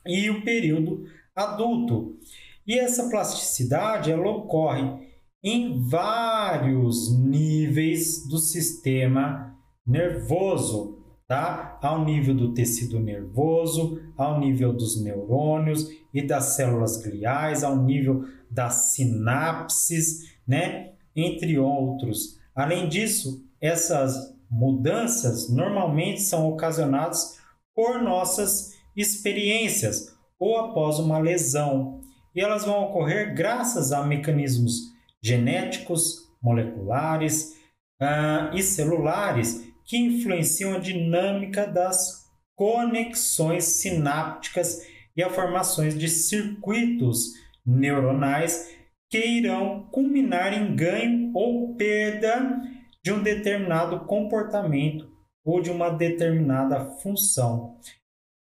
e 0.05 0.29
o 0.29 0.43
período 0.43 1.05
adulto. 1.35 2.17
E 2.65 2.77
essa 2.77 3.09
plasticidade 3.09 4.11
ela 4.11 4.29
ocorre 4.29 5.11
em 5.43 5.85
vários 5.85 7.13
níveis 7.19 8.27
do 8.29 8.37
sistema 8.37 9.53
nervoso, 9.85 11.03
tá? 11.27 11.77
Ao 11.81 12.05
nível 12.05 12.33
do 12.33 12.53
tecido 12.53 12.99
nervoso, 12.99 14.01
ao 14.15 14.39
nível 14.39 14.71
dos 14.71 15.03
neurônios 15.03 15.89
e 16.13 16.21
das 16.25 16.55
células 16.55 17.03
gliais, 17.03 17.63
ao 17.63 17.75
nível 17.75 18.23
das 18.53 18.93
sinapses, 18.93 20.37
né? 20.47 20.93
Entre 21.15 21.57
outros. 21.57 22.39
Além 22.55 22.87
disso, 22.87 23.43
essas 23.59 24.33
mudanças 24.49 25.49
normalmente 25.49 26.21
são 26.21 26.47
ocasionadas 26.47 27.39
por 27.75 28.01
nossas 28.01 28.73
experiências 28.95 30.13
ou 30.39 30.57
após 30.57 30.99
uma 30.99 31.19
lesão, 31.19 32.01
e 32.35 32.41
elas 32.41 32.65
vão 32.65 32.83
ocorrer 32.83 33.33
graças 33.33 33.91
a 33.91 34.03
mecanismos 34.03 34.91
genéticos, 35.21 36.29
moleculares 36.41 37.55
uh, 38.01 38.53
e 38.53 38.61
celulares 38.61 39.63
que 39.85 39.97
influenciam 39.97 40.75
a 40.75 40.79
dinâmica 40.79 41.65
das 41.65 42.23
conexões 42.55 43.63
sinápticas 43.63 44.81
e 45.15 45.23
a 45.23 45.29
formações 45.29 45.97
de 45.97 46.09
circuitos 46.09 47.33
neuronais 47.65 48.75
que 49.09 49.17
irão 49.17 49.87
culminar 49.91 50.53
em 50.53 50.75
ganho 50.75 51.31
ou 51.33 51.75
perda 51.75 52.61
de 53.03 53.11
um 53.11 53.21
determinado 53.21 54.05
comportamento 54.05 55.11
ou 55.45 55.61
de 55.61 55.69
uma 55.69 55.89
determinada 55.89 56.85
função. 57.01 57.77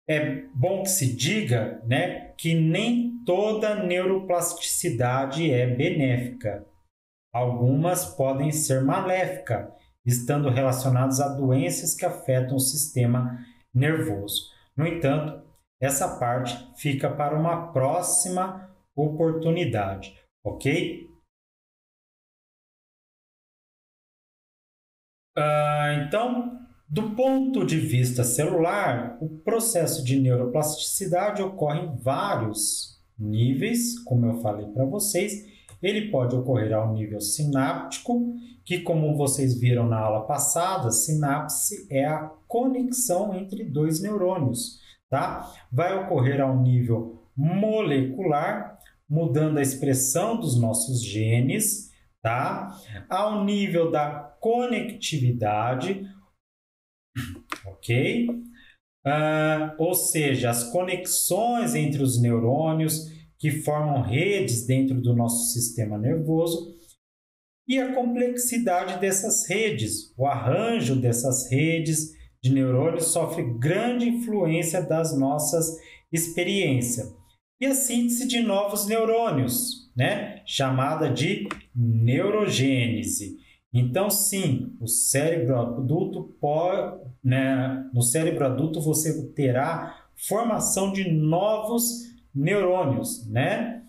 É 0.07 0.43
bom 0.53 0.83
que 0.83 0.89
se 0.89 1.15
diga 1.15 1.81
né, 1.85 2.33
que 2.37 2.53
nem 2.53 3.23
toda 3.25 3.83
neuroplasticidade 3.83 5.51
é 5.51 5.67
benéfica. 5.67 6.65
Algumas 7.33 8.05
podem 8.15 8.51
ser 8.51 8.83
maléficas, 8.83 9.67
estando 10.05 10.49
relacionadas 10.49 11.19
a 11.19 11.27
doenças 11.29 11.95
que 11.95 12.05
afetam 12.05 12.55
o 12.55 12.59
sistema 12.59 13.39
nervoso. 13.73 14.49
No 14.77 14.87
entanto, 14.87 15.43
essa 15.81 16.17
parte 16.17 16.55
fica 16.77 17.09
para 17.09 17.37
uma 17.37 17.73
próxima 17.73 18.69
oportunidade, 18.95 20.15
ok? 20.43 21.09
Uh, 25.37 26.05
então, 26.05 26.65
do 26.87 27.15
ponto 27.15 27.65
de 27.65 27.77
vista 27.77 28.23
celular, 28.23 29.17
o 29.19 29.27
processo 29.39 30.03
de 30.03 30.19
neuroplasticidade 30.19 31.41
ocorre 31.41 31.81
em 31.81 31.95
vários 31.97 32.95
níveis, 33.17 33.99
como 33.99 34.25
eu 34.25 34.41
falei 34.41 34.67
para 34.67 34.85
vocês. 34.85 35.45
Ele 35.81 36.09
pode 36.09 36.35
ocorrer 36.35 36.73
ao 36.73 36.93
nível 36.93 37.19
sináptico, 37.19 38.33
que, 38.63 38.79
como 38.79 39.15
vocês 39.15 39.59
viram 39.59 39.87
na 39.87 39.99
aula 39.99 40.25
passada, 40.25 40.89
sinapse 40.91 41.87
é 41.91 42.05
a 42.05 42.31
conexão 42.47 43.35
entre 43.35 43.63
dois 43.63 44.01
neurônios, 44.01 44.79
tá? 45.09 45.51
Vai 45.71 45.95
ocorrer 45.97 46.41
ao 46.41 46.59
nível 46.59 47.23
molecular, 47.35 48.74
mudando 49.09 49.57
a 49.57 49.61
expressão 49.61 50.39
dos 50.39 50.59
nossos 50.59 51.03
genes, 51.03 51.91
tá? 52.21 52.75
Ao 53.09 53.43
nível 53.45 53.91
da 53.91 54.35
conectividade, 54.39 56.07
ok? 57.65 58.29
Uh, 59.05 59.75
ou 59.77 59.93
seja, 59.93 60.49
as 60.49 60.63
conexões 60.71 61.75
entre 61.75 62.01
os 62.01 62.19
neurônios 62.19 63.11
que 63.37 63.51
formam 63.51 64.01
redes 64.01 64.65
dentro 64.65 64.99
do 64.99 65.15
nosso 65.15 65.53
sistema 65.53 65.97
nervoso 65.97 66.73
e 67.67 67.79
a 67.79 67.93
complexidade 67.93 68.99
dessas 68.99 69.47
redes, 69.47 70.13
o 70.17 70.25
arranjo 70.25 70.95
dessas 70.95 71.51
redes 71.51 72.13
de 72.43 72.51
neurônios 72.51 73.05
sofre 73.05 73.43
grande 73.59 74.07
influência 74.07 74.81
das 74.81 75.17
nossas 75.17 75.75
experiências 76.11 77.13
e 77.59 77.65
a 77.65 77.73
síntese 77.73 78.27
de 78.27 78.41
novos 78.41 78.87
neurônios, 78.87 79.91
né? 79.95 80.41
chamada 80.45 81.09
de 81.09 81.47
neurogênese. 81.73 83.37
Então, 83.73 84.09
sim, 84.09 84.75
o 84.79 84.87
cérebro 84.87 85.57
adulto 85.59 86.35
pode, 86.39 87.01
né? 87.23 87.89
no 87.93 88.01
cérebro 88.01 88.45
adulto 88.45 88.79
você 88.81 89.27
terá 89.33 90.05
formação 90.15 90.91
de 90.91 91.09
novos 91.09 92.05
neurônios, 92.33 93.29
né? 93.29 93.83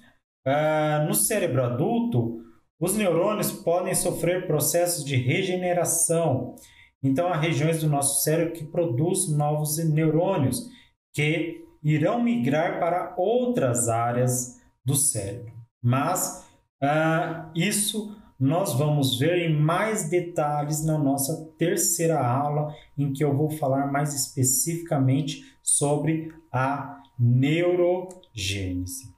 Ah, 0.44 1.04
no 1.06 1.14
cérebro 1.14 1.62
adulto, 1.64 2.40
os 2.78 2.96
neurônios 2.96 3.50
podem 3.50 3.94
sofrer 3.94 4.46
processos 4.46 5.04
de 5.04 5.16
regeneração. 5.16 6.54
Então, 7.02 7.28
há 7.28 7.36
regiões 7.36 7.80
do 7.80 7.88
nosso 7.88 8.22
cérebro 8.22 8.52
que 8.52 8.64
produzem 8.64 9.36
novos 9.36 9.78
neurônios, 9.78 10.68
que 11.12 11.65
irão 11.82 12.22
migrar 12.22 12.78
para 12.78 13.14
outras 13.16 13.88
áreas 13.88 14.60
do 14.84 14.94
cérebro. 14.94 15.52
Mas 15.82 16.46
uh, 16.82 17.50
isso 17.54 18.16
nós 18.38 18.74
vamos 18.74 19.18
ver 19.18 19.48
em 19.48 19.58
mais 19.58 20.08
detalhes 20.08 20.84
na 20.84 20.98
nossa 20.98 21.52
terceira 21.58 22.20
aula, 22.20 22.74
em 22.96 23.12
que 23.12 23.24
eu 23.24 23.34
vou 23.34 23.50
falar 23.50 23.90
mais 23.90 24.14
especificamente 24.14 25.42
sobre 25.62 26.34
a 26.52 27.02
neurogênese. 27.18 29.14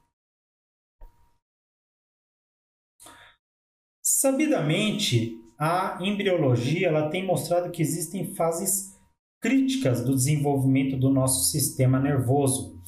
Sabidamente, 4.01 5.37
a 5.59 5.99
embriologia 6.01 6.88
ela 6.88 7.11
tem 7.11 7.27
mostrado 7.27 7.71
que 7.71 7.83
existem 7.83 8.35
fases 8.35 8.98
críticas 9.40 10.05
do 10.05 10.14
desenvolvimento 10.14 10.96
do 10.96 11.11
nosso 11.11 11.51
sistema 11.51 12.01
nervoso, 12.01 12.79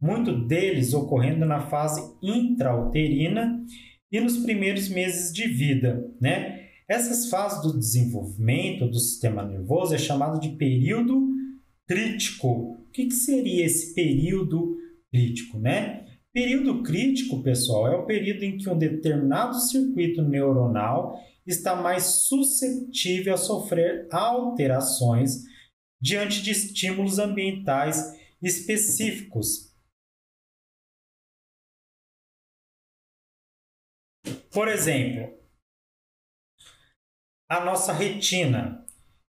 muito 0.00 0.46
deles 0.46 0.94
ocorrendo 0.94 1.44
na 1.44 1.60
fase 1.60 2.02
intrauterina 2.22 3.62
e 4.10 4.18
nos 4.18 4.38
primeiros 4.38 4.88
meses 4.88 5.32
de 5.32 5.46
vida, 5.46 6.04
né? 6.20 6.60
Essas 6.88 7.28
fases 7.28 7.62
do 7.62 7.78
desenvolvimento 7.78 8.88
do 8.88 8.98
sistema 8.98 9.46
nervoso 9.46 9.94
é 9.94 9.98
chamado 9.98 10.40
de 10.40 10.48
período 10.56 11.28
crítico. 11.86 12.48
O 12.48 12.90
que, 12.92 13.06
que 13.06 13.14
seria 13.14 13.64
esse 13.64 13.94
período 13.94 14.76
crítico, 15.12 15.58
né? 15.58 16.04
Período 16.32 16.82
crítico, 16.82 17.42
pessoal, 17.42 17.86
é 17.86 17.96
o 17.96 18.06
período 18.06 18.44
em 18.44 18.56
que 18.56 18.68
um 18.68 18.78
determinado 18.78 19.54
circuito 19.60 20.22
neuronal 20.22 21.16
está 21.46 21.76
mais 21.76 22.04
suscetível 22.04 23.34
a 23.34 23.36
sofrer 23.36 24.08
alterações 24.10 25.44
diante 26.00 26.42
de 26.42 26.50
estímulos 26.50 27.18
ambientais 27.18 28.18
específicos. 28.42 29.70
Por 34.50 34.66
exemplo, 34.66 35.38
a 37.48 37.64
nossa 37.64 37.92
retina, 37.92 38.84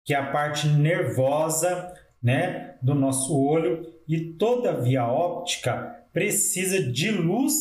que 0.04 0.14
é 0.14 0.16
a 0.16 0.32
parte 0.32 0.66
nervosa 0.68 1.92
né, 2.22 2.78
do 2.82 2.94
nosso 2.94 3.36
olho, 3.36 3.92
e 4.08 4.34
toda 4.34 4.70
a 4.70 4.80
via 4.80 5.06
óptica 5.06 6.06
precisa 6.12 6.82
de 6.82 7.10
luz 7.10 7.54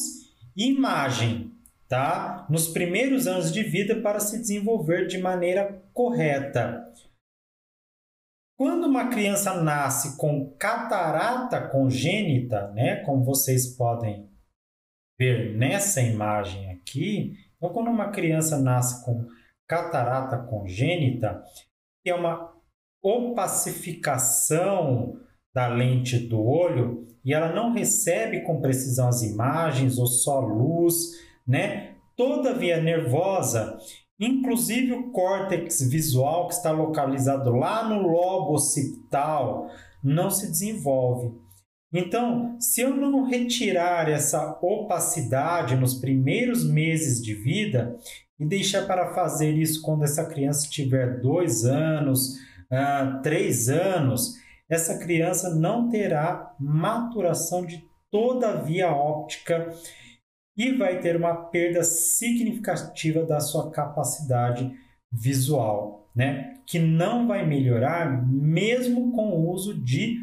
e 0.56 0.68
imagem, 0.68 1.52
tá? 1.88 2.46
Nos 2.50 2.68
primeiros 2.68 3.28
anos 3.28 3.52
de 3.52 3.64
vida 3.64 4.02
para 4.02 4.20
se 4.20 4.40
desenvolver 4.40 5.08
de 5.08 5.18
maneira 5.18 5.82
correta. 5.94 6.92
Quando 8.64 8.88
uma 8.88 9.10
criança 9.10 9.62
nasce 9.62 10.16
com 10.16 10.56
catarata 10.58 11.68
congênita, 11.68 12.72
né, 12.72 13.04
como 13.04 13.22
vocês 13.22 13.76
podem 13.76 14.30
ver 15.20 15.58
nessa 15.58 16.02
imagem 16.02 16.72
aqui, 16.72 17.34
então 17.58 17.74
quando 17.74 17.90
uma 17.90 18.08
criança 18.08 18.58
nasce 18.58 19.04
com 19.04 19.28
catarata 19.68 20.38
congênita, 20.38 21.44
é 22.06 22.16
uma 22.16 22.54
opacificação 23.04 25.20
da 25.54 25.68
lente 25.68 26.18
do 26.18 26.42
olho 26.42 27.06
e 27.22 27.34
ela 27.34 27.52
não 27.52 27.74
recebe 27.74 28.44
com 28.44 28.62
precisão 28.62 29.10
as 29.10 29.24
imagens 29.24 29.98
ou 29.98 30.08
só 30.08 30.40
luz, 30.40 30.96
né? 31.46 31.98
Toda 32.16 32.54
via 32.54 32.82
nervosa, 32.82 33.78
inclusive 34.24 34.94
o 34.94 35.12
córtex 35.12 35.82
visual 35.82 36.48
que 36.48 36.54
está 36.54 36.72
localizado 36.72 37.52
lá 37.52 37.88
no 37.88 38.08
lobo 38.08 38.54
occipital, 38.54 39.70
não 40.04 40.30
se 40.30 40.48
desenvolve. 40.50 41.32
Então, 41.94 42.58
se 42.60 42.82
eu 42.82 42.96
não 42.96 43.24
retirar 43.24 44.10
essa 44.10 44.58
opacidade 44.62 45.76
nos 45.76 45.94
primeiros 45.94 46.64
meses 46.64 47.22
de 47.22 47.36
vida 47.36 47.96
e 48.40 48.46
deixar 48.46 48.88
para 48.88 49.14
fazer 49.14 49.52
isso 49.52 49.82
quando 49.82 50.04
essa 50.04 50.26
criança 50.26 50.68
tiver 50.68 51.22
dois 51.22 51.66
anos, 51.66 52.38
uh, 52.72 53.22
três 53.22 53.70
anos, 53.70 54.34
essa 54.68 54.98
criança 54.98 55.54
não 55.54 55.90
terá 55.90 56.56
maturação 56.60 57.64
de 57.64 57.86
toda 58.10 58.50
a 58.50 58.56
via 58.56 58.92
óptica 58.92 59.72
e 60.56 60.72
vai 60.74 61.00
ter 61.00 61.16
uma 61.16 61.36
perda 61.36 61.84
significativa 61.84 63.26
da 63.26 63.40
sua 63.40 63.72
capacidade 63.72 64.72
visual, 65.12 66.10
né? 66.16 66.62
Que 66.66 66.80
não 66.80 67.28
vai 67.28 67.46
melhorar 67.46 68.26
mesmo 68.28 69.12
com 69.12 69.30
o 69.30 69.50
uso 69.50 69.74
de 69.84 70.18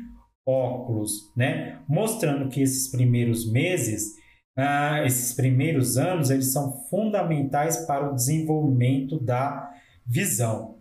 óculos, 0.46 1.32
né? 1.36 1.80
Mostrando 1.88 2.48
que 2.48 2.62
esses 2.62 2.90
primeiros 2.90 3.50
meses, 3.50 4.14
ah, 4.56 5.04
esses 5.04 5.32
primeiros 5.34 5.96
anos, 5.96 6.30
eles 6.30 6.52
são 6.52 6.72
fundamentais 6.88 7.84
para 7.86 8.10
o 8.10 8.14
desenvolvimento 8.14 9.18
da 9.18 9.72
visão. 10.06 10.78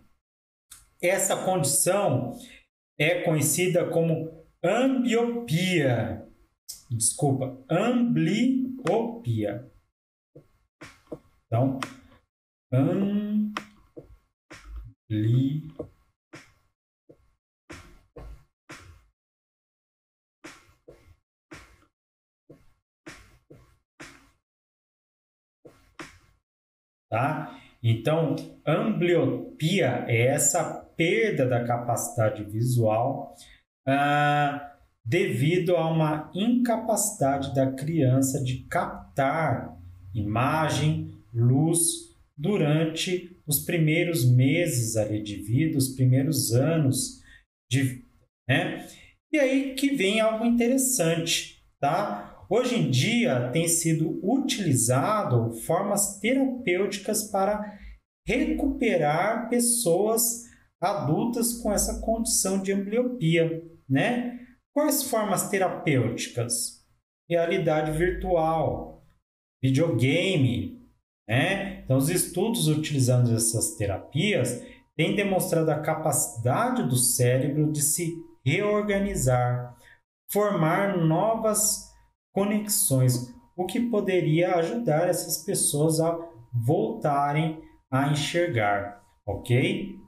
Essa 1.02 1.36
condição 1.36 2.36
é 2.98 3.22
conhecida 3.22 3.88
como 3.88 4.30
ambliopia. 4.62 6.26
Desculpa, 6.90 7.58
ambliopia. 8.80 9.70
Então, 11.46 11.80
ambliopia. 12.72 13.20
Tá? 27.08 27.60
Então, 27.82 28.36
ambliopia 28.64 30.04
é 30.06 30.26
essa 30.26 30.84
perda 30.96 31.44
da 31.44 31.64
capacidade 31.66 32.44
visual 32.44 33.34
ah, 33.84 34.69
devido 35.04 35.76
a 35.76 35.90
uma 35.90 36.30
incapacidade 36.34 37.54
da 37.54 37.72
criança 37.72 38.42
de 38.42 38.64
captar 38.64 39.76
imagem, 40.14 41.14
luz 41.32 42.10
durante 42.36 43.36
os 43.46 43.60
primeiros 43.60 44.24
meses 44.24 44.96
ali 44.96 45.22
de 45.22 45.36
vida, 45.36 45.78
os 45.78 45.90
primeiros 45.90 46.52
anos 46.52 47.20
de 47.70 47.82
vida. 47.82 48.10
Né? 48.48 48.86
E 49.32 49.38
aí 49.38 49.74
que 49.74 49.94
vem 49.94 50.20
algo 50.20 50.44
interessante, 50.44 51.62
tá? 51.78 52.44
Hoje 52.48 52.76
em 52.76 52.90
dia 52.90 53.50
tem 53.52 53.68
sido 53.68 54.18
utilizado 54.24 55.52
formas 55.52 56.18
terapêuticas 56.18 57.24
para 57.24 57.78
recuperar 58.26 59.48
pessoas 59.48 60.46
adultas 60.80 61.54
com 61.54 61.72
essa 61.72 62.00
condição 62.00 62.60
de 62.60 62.72
ambliopia, 62.72 63.62
né? 63.88 64.40
Quais 64.74 65.02
formas 65.02 65.48
terapêuticas? 65.48 66.84
Realidade 67.28 67.92
virtual, 67.92 69.04
videogame, 69.62 70.80
né? 71.28 71.82
Então, 71.82 71.96
os 71.96 72.08
estudos 72.08 72.68
utilizando 72.68 73.34
essas 73.34 73.76
terapias 73.76 74.62
têm 74.96 75.14
demonstrado 75.14 75.70
a 75.70 75.80
capacidade 75.80 76.82
do 76.82 76.96
cérebro 76.96 77.70
de 77.70 77.82
se 77.82 78.16
reorganizar, 78.44 79.76
formar 80.30 80.96
novas 80.96 81.90
conexões, 82.32 83.34
o 83.56 83.66
que 83.66 83.80
poderia 83.90 84.56
ajudar 84.56 85.08
essas 85.08 85.44
pessoas 85.44 86.00
a 86.00 86.18
voltarem 86.52 87.62
a 87.90 88.08
enxergar, 88.08 89.02
ok? 89.26 89.99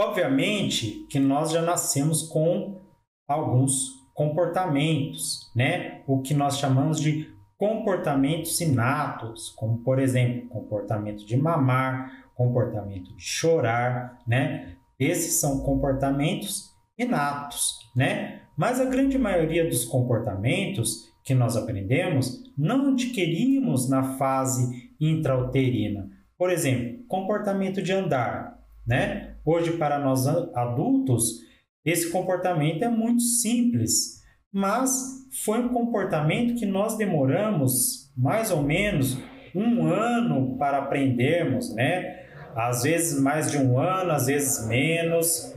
Obviamente 0.00 1.06
que 1.10 1.20
nós 1.20 1.50
já 1.50 1.60
nascemos 1.60 2.22
com 2.22 2.80
alguns 3.28 4.00
comportamentos, 4.14 5.52
né? 5.54 6.00
O 6.06 6.22
que 6.22 6.32
nós 6.32 6.56
chamamos 6.56 6.98
de 6.98 7.30
comportamentos 7.58 8.58
inatos, 8.62 9.50
como 9.50 9.84
por 9.84 9.98
exemplo, 9.98 10.48
comportamento 10.48 11.26
de 11.26 11.36
mamar, 11.36 12.30
comportamento 12.34 13.14
de 13.14 13.22
chorar, 13.22 14.18
né? 14.26 14.74
Esses 14.98 15.38
são 15.38 15.60
comportamentos 15.60 16.74
inatos, 16.98 17.74
né? 17.94 18.40
Mas 18.56 18.80
a 18.80 18.86
grande 18.86 19.18
maioria 19.18 19.68
dos 19.68 19.84
comportamentos 19.84 21.12
que 21.22 21.34
nós 21.34 21.58
aprendemos 21.58 22.50
não 22.56 22.92
adquirimos 22.92 23.86
na 23.86 24.16
fase 24.16 24.94
intrauterina. 24.98 26.08
Por 26.38 26.48
exemplo, 26.48 27.04
comportamento 27.06 27.82
de 27.82 27.92
andar, 27.92 28.58
né? 28.86 29.29
Hoje, 29.44 29.72
para 29.78 29.98
nós 29.98 30.26
adultos, 30.26 31.40
esse 31.84 32.10
comportamento 32.10 32.82
é 32.82 32.88
muito 32.88 33.22
simples, 33.22 34.22
mas 34.52 35.26
foi 35.44 35.60
um 35.60 35.68
comportamento 35.68 36.58
que 36.58 36.66
nós 36.66 36.96
demoramos 36.96 38.12
mais 38.16 38.50
ou 38.50 38.62
menos 38.62 39.18
um 39.54 39.86
ano 39.86 40.56
para 40.58 40.78
aprendermos, 40.78 41.74
né? 41.74 42.26
Às 42.54 42.82
vezes 42.82 43.20
mais 43.20 43.50
de 43.50 43.56
um 43.56 43.78
ano, 43.78 44.10
às 44.10 44.26
vezes 44.26 44.66
menos. 44.66 45.54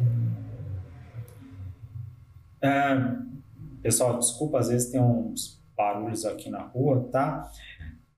Ah, 2.63 3.17
pessoal, 3.81 4.17
desculpa, 4.17 4.59
às 4.59 4.69
vezes 4.69 4.91
tem 4.91 5.01
uns 5.01 5.61
barulhos 5.75 6.25
aqui 6.25 6.49
na 6.49 6.61
rua, 6.61 7.09
tá? 7.11 7.51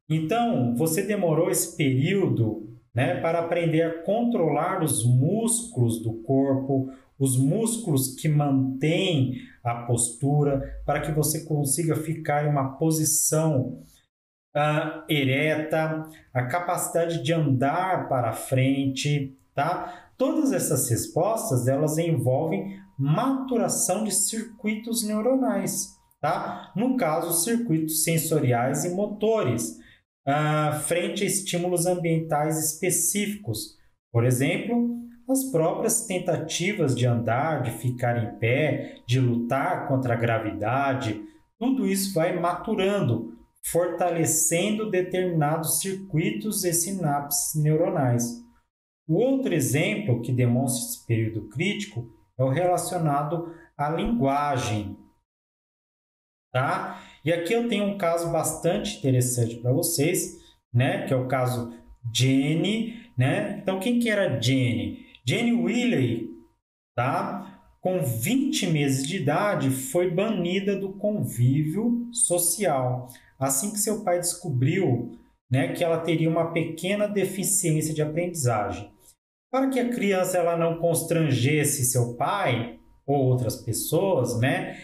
Então, 0.08 0.75
você 0.75 1.01
demorou 1.01 1.49
esse 1.49 1.75
período 1.75 2.74
né, 2.95 3.19
para 3.19 3.39
aprender 3.39 3.81
a 3.81 4.03
controlar 4.03 4.81
os 4.81 5.05
músculos 5.05 6.01
do 6.01 6.13
corpo, 6.23 6.89
os 7.19 7.38
músculos 7.38 8.15
que 8.15 8.29
mantêm 8.29 9.36
a 9.63 9.84
postura, 9.84 10.79
para 10.86 11.01
que 11.01 11.12
você 11.12 11.43
consiga 11.43 11.95
ficar 11.95 12.45
em 12.45 12.49
uma 12.49 12.77
posição 12.77 13.79
uh, 14.55 15.03
ereta, 15.10 16.08
a 16.34 16.43
capacidade 16.43 17.21
de 17.21 17.34
andar 17.34 18.08
para 18.08 18.31
frente, 18.31 19.38
tá? 19.53 20.10
Todas 20.17 20.53
essas 20.53 20.89
respostas, 20.89 21.67
elas 21.67 21.97
envolvem 21.97 22.79
maturação 22.97 24.05
de 24.05 24.12
circuitos 24.12 25.05
neuronais, 25.05 25.97
tá? 26.21 26.71
No 26.75 26.95
caso, 26.95 27.43
circuitos 27.43 28.03
sensoriais 28.03 28.86
e 28.86 28.89
motores, 28.93 29.77
uh, 30.27 30.79
frente 30.79 31.23
a 31.23 31.27
estímulos 31.27 31.85
ambientais 31.85 32.57
específicos. 32.57 33.77
Por 34.11 34.25
exemplo, 34.25 35.05
as 35.29 35.43
próprias 35.45 36.05
tentativas 36.05 36.95
de 36.95 37.05
andar, 37.05 37.63
de 37.63 37.71
ficar 37.71 38.23
em 38.23 38.38
pé, 38.38 39.01
de 39.07 39.19
lutar 39.19 39.88
contra 39.88 40.13
a 40.13 40.17
gravidade, 40.17 41.23
tudo 41.57 41.88
isso 41.88 42.13
vai 42.13 42.38
maturando, 42.39 43.35
fortalecendo 43.63 44.89
determinados 44.89 45.79
circuitos 45.79 46.63
e 46.63 46.73
sinapses 46.73 47.59
neuronais. 47.61 48.43
O 49.07 49.15
outro 49.15 49.53
exemplo 49.53 50.21
que 50.21 50.31
demonstra 50.31 50.83
esse 50.83 51.05
período 51.05 51.47
crítico 51.49 52.11
é 52.38 52.43
o 52.43 52.49
relacionado 52.49 53.53
à 53.77 53.89
linguagem. 53.89 54.97
Tá? 56.51 57.01
E 57.25 57.33
aqui 57.33 57.53
eu 57.53 57.67
tenho 57.67 57.85
um 57.85 57.97
caso 57.97 58.31
bastante 58.31 58.97
interessante 58.97 59.55
para 59.55 59.73
vocês, 59.73 60.39
né? 60.71 61.05
que 61.07 61.13
é 61.13 61.17
o 61.17 61.27
caso 61.27 61.73
Jenny. 62.13 63.03
Né? 63.17 63.57
Então, 63.61 63.79
quem 63.79 63.99
que 63.99 64.09
era 64.09 64.39
Jenny? 64.39 65.05
Jenny 65.25 65.51
Willey, 65.51 66.29
tá? 66.95 67.55
com 67.85 68.01
20 68.01 68.65
meses 68.71 69.07
de 69.07 69.17
idade, 69.17 69.69
foi 69.69 70.09
banida 70.09 70.75
do 70.75 70.93
convívio 70.93 72.09
social, 72.11 73.09
assim 73.38 73.71
que 73.71 73.77
seu 73.77 74.03
pai 74.03 74.19
descobriu 74.19 75.19
né, 75.51 75.71
que 75.71 75.83
ela 75.83 75.99
teria 75.99 76.27
uma 76.27 76.51
pequena 76.51 77.07
deficiência 77.07 77.93
de 77.93 78.01
aprendizagem. 78.01 78.91
Para 79.51 79.69
que 79.69 79.79
a 79.79 79.88
criança 79.88 80.39
ela 80.39 80.57
não 80.57 80.79
constrangesse 80.79 81.85
seu 81.85 82.15
pai 82.15 82.79
ou 83.05 83.17
outras 83.17 83.57
pessoas, 83.57 84.39
né, 84.39 84.79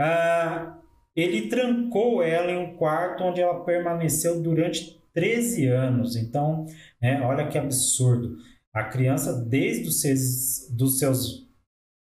ah, 0.00 0.78
ele 1.20 1.48
trancou 1.48 2.22
ela 2.22 2.50
em 2.52 2.58
um 2.58 2.76
quarto 2.76 3.24
onde 3.24 3.40
ela 3.40 3.64
permaneceu 3.64 4.40
durante 4.40 5.02
13 5.12 5.66
anos. 5.66 6.14
Então, 6.14 6.64
né, 7.02 7.20
olha 7.22 7.48
que 7.48 7.58
absurdo. 7.58 8.36
A 8.72 8.84
criança, 8.84 9.44
desde 9.44 9.88
os 9.88 10.00
seus, 10.00 10.68
dos 10.70 11.00
seus 11.00 11.48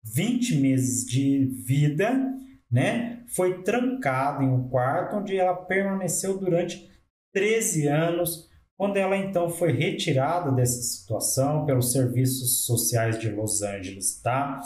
20 0.03 0.55
meses 0.57 1.05
de 1.05 1.45
vida, 1.45 2.33
né, 2.71 3.23
foi 3.27 3.61
trancada 3.61 4.43
em 4.43 4.49
um 4.49 4.67
quarto 4.69 5.17
onde 5.17 5.37
ela 5.37 5.53
permaneceu 5.53 6.39
durante 6.39 6.89
13 7.31 7.87
anos, 7.87 8.49
quando 8.75 8.97
ela 8.97 9.15
então 9.15 9.49
foi 9.49 9.71
retirada 9.71 10.51
dessa 10.51 10.81
situação 10.81 11.63
pelos 11.63 11.91
serviços 11.91 12.65
sociais 12.65 13.19
de 13.19 13.29
Los 13.29 13.61
Angeles, 13.61 14.19
tá? 14.21 14.61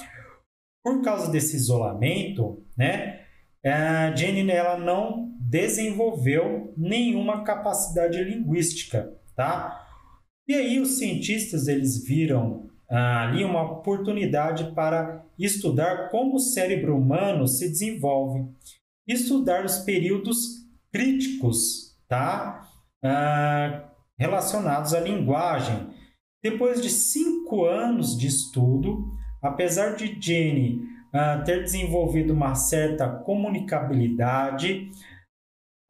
Por 0.82 1.02
causa 1.02 1.30
desse 1.30 1.58
isolamento, 1.58 2.63
né, 2.78 3.25
a 3.65 4.15
Jenny 4.15 4.50
ela 4.50 4.78
não 4.78 5.34
desenvolveu 5.39 6.74
nenhuma 6.78 7.43
capacidade 7.43 8.24
linguística, 8.24 9.13
tá? 9.36 9.86
E 10.48 10.54
aí 10.54 10.80
os 10.80 10.98
cientistas 10.98 11.67
eles 11.67 12.04
viram 12.04 12.69
ah, 12.89 13.24
ali 13.28 13.43
uma 13.43 13.62
oportunidade 13.62 14.72
para 14.74 15.24
estudar 15.38 16.10
como 16.10 16.36
o 16.36 16.39
cérebro 16.39 16.98
humano 16.98 17.48
se 17.48 17.69
desenvolve, 17.69 18.48
estudar 19.08 19.65
os 19.65 19.80
períodos 19.80 20.38
críticos, 20.91 21.95
tá? 22.08 22.67
Ah, 23.04 23.89
relacionados 24.17 24.93
à 24.93 25.00
linguagem. 25.00 25.89
Depois 26.41 26.82
de 26.82 26.89
cinco 26.89 27.65
anos 27.65 28.17
de 28.17 28.28
estudo, 28.28 29.12
apesar 29.41 29.95
de 29.95 30.19
Jenny 30.22 30.82
ah, 31.13 31.41
ter 31.45 31.63
desenvolvido 31.63 32.34
uma 32.34 32.56
certa 32.56 33.08
comunicabilidade, 33.08 34.91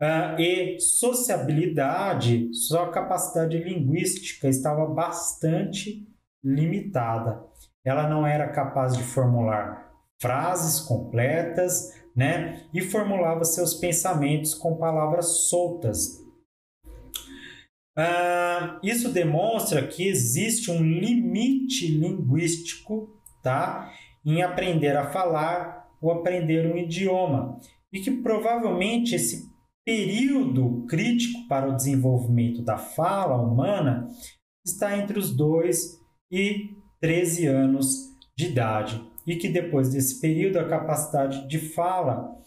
Uh, 0.01 0.39
e 0.39 0.79
sociabilidade, 0.79 2.53
sua 2.53 2.89
capacidade 2.89 3.57
linguística 3.57 4.47
estava 4.47 4.85
bastante 4.85 6.07
limitada. 6.41 7.43
Ela 7.83 8.07
não 8.07 8.25
era 8.25 8.47
capaz 8.47 8.95
de 8.95 9.03
formular 9.03 9.91
frases 10.21 10.79
completas, 10.79 11.93
né? 12.15 12.65
E 12.73 12.79
formulava 12.81 13.43
seus 13.43 13.73
pensamentos 13.73 14.53
com 14.53 14.77
palavras 14.77 15.49
soltas. 15.49 16.19
Uh, 17.97 18.79
isso 18.81 19.11
demonstra 19.11 19.85
que 19.85 20.07
existe 20.07 20.71
um 20.71 20.81
limite 20.81 21.87
linguístico, 21.87 23.21
tá? 23.43 23.91
Em 24.25 24.41
aprender 24.41 24.95
a 24.95 25.09
falar 25.09 25.89
ou 26.01 26.11
aprender 26.11 26.71
um 26.71 26.77
idioma. 26.77 27.59
E 27.91 27.99
que 27.99 28.11
provavelmente 28.11 29.15
esse 29.15 29.49
período 29.85 30.85
crítico 30.87 31.47
para 31.47 31.67
o 31.67 31.75
desenvolvimento 31.75 32.61
da 32.61 32.77
fala 32.77 33.35
humana 33.35 34.07
está 34.63 34.97
entre 34.97 35.17
os 35.17 35.35
2 35.35 35.99
e 36.31 36.75
13 37.01 37.47
anos 37.47 38.09
de 38.37 38.47
idade, 38.47 39.03
e 39.25 39.35
que 39.35 39.49
depois 39.49 39.91
desse 39.91 40.21
período 40.21 40.57
a 40.57 40.67
capacidade 40.67 41.47
de 41.47 41.59
fala 41.59 42.37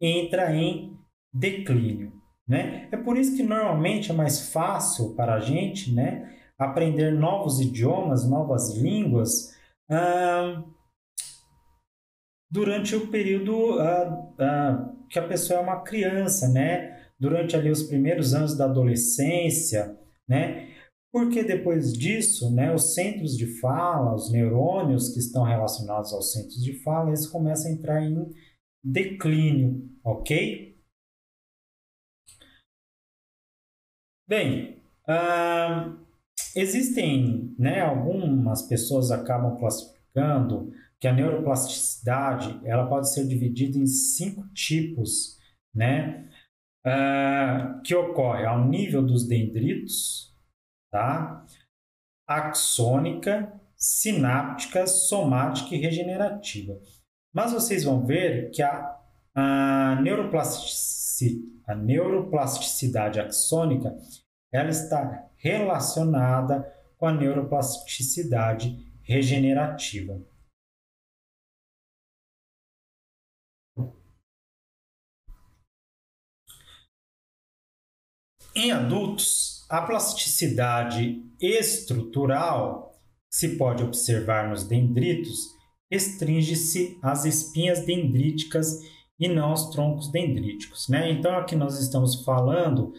entra 0.00 0.54
em 0.54 0.96
declínio. 1.32 2.12
Né? 2.46 2.88
É 2.90 2.96
por 2.96 3.16
isso 3.16 3.36
que 3.36 3.42
normalmente 3.42 4.10
é 4.10 4.14
mais 4.14 4.52
fácil 4.52 5.14
para 5.14 5.34
a 5.34 5.40
gente 5.40 5.94
né, 5.94 6.36
aprender 6.58 7.12
novos 7.12 7.60
idiomas, 7.60 8.28
novas 8.28 8.76
línguas, 8.76 9.54
ah, 9.88 10.62
durante 12.50 12.96
o 12.96 13.08
período 13.08 13.78
ah, 13.78 14.34
ah, 14.38 14.94
que 15.08 15.18
a 15.18 15.26
pessoa 15.26 15.60
é 15.60 15.62
uma 15.62 15.82
criança, 15.82 16.48
né? 16.48 16.98
Durante 17.18 17.54
ali 17.54 17.70
os 17.70 17.82
primeiros 17.82 18.34
anos 18.34 18.56
da 18.56 18.64
adolescência, 18.64 19.96
né? 20.28 20.68
Porque 21.12 21.42
depois 21.42 21.92
disso, 21.92 22.54
né, 22.54 22.72
os 22.72 22.94
centros 22.94 23.36
de 23.36 23.58
fala, 23.58 24.14
os 24.14 24.30
neurônios 24.30 25.12
que 25.12 25.18
estão 25.18 25.42
relacionados 25.42 26.12
aos 26.12 26.32
centros 26.32 26.62
de 26.62 26.80
fala, 26.84 27.08
eles 27.08 27.26
começam 27.26 27.70
a 27.70 27.74
entrar 27.74 28.02
em 28.02 28.32
declínio, 28.82 29.90
ok? 30.04 30.78
Bem, 34.28 34.80
uh, 35.08 35.98
existem, 36.54 37.56
né, 37.58 37.80
algumas 37.80 38.62
pessoas 38.62 39.10
acabam 39.10 39.58
classificando 39.58 40.72
que 41.00 41.08
a 41.08 41.12
neuroplasticidade 41.12 42.60
ela 42.64 42.86
pode 42.86 43.12
ser 43.12 43.26
dividida 43.26 43.78
em 43.78 43.86
cinco 43.86 44.46
tipos, 44.52 45.38
né, 45.74 46.28
uh, 46.86 47.80
que 47.82 47.94
ocorre 47.94 48.44
ao 48.44 48.68
nível 48.68 49.02
dos 49.02 49.26
dendritos, 49.26 50.36
tá? 50.90 51.46
axônica, 52.28 53.52
sináptica, 53.76 54.86
somática 54.86 55.74
e 55.74 55.78
regenerativa. 55.78 56.78
Mas 57.32 57.52
vocês 57.52 57.82
vão 57.82 58.04
ver 58.04 58.50
que 58.50 58.62
a, 58.62 58.96
a, 59.34 59.98
neuroplastici, 60.02 61.60
a 61.66 61.74
neuroplasticidade 61.74 63.18
axônica 63.18 63.96
ela 64.52 64.68
está 64.68 65.28
relacionada 65.36 66.72
com 66.98 67.06
a 67.06 67.12
neuroplasticidade 67.12 68.92
regenerativa. 69.02 70.20
Em 78.54 78.72
adultos, 78.72 79.64
a 79.68 79.82
plasticidade 79.82 81.22
estrutural, 81.40 82.92
que 83.30 83.36
se 83.36 83.56
pode 83.56 83.84
observar 83.84 84.48
nos 84.48 84.64
dendritos, 84.64 85.38
restringe-se 85.90 86.98
às 87.02 87.24
espinhas 87.24 87.84
dendríticas 87.84 88.80
e 89.18 89.28
não 89.28 89.50
aos 89.50 89.70
troncos 89.70 90.10
dendríticos. 90.10 90.88
Né? 90.88 91.10
Então, 91.12 91.36
aqui 91.38 91.54
nós 91.54 91.78
estamos 91.78 92.24
falando 92.24 92.92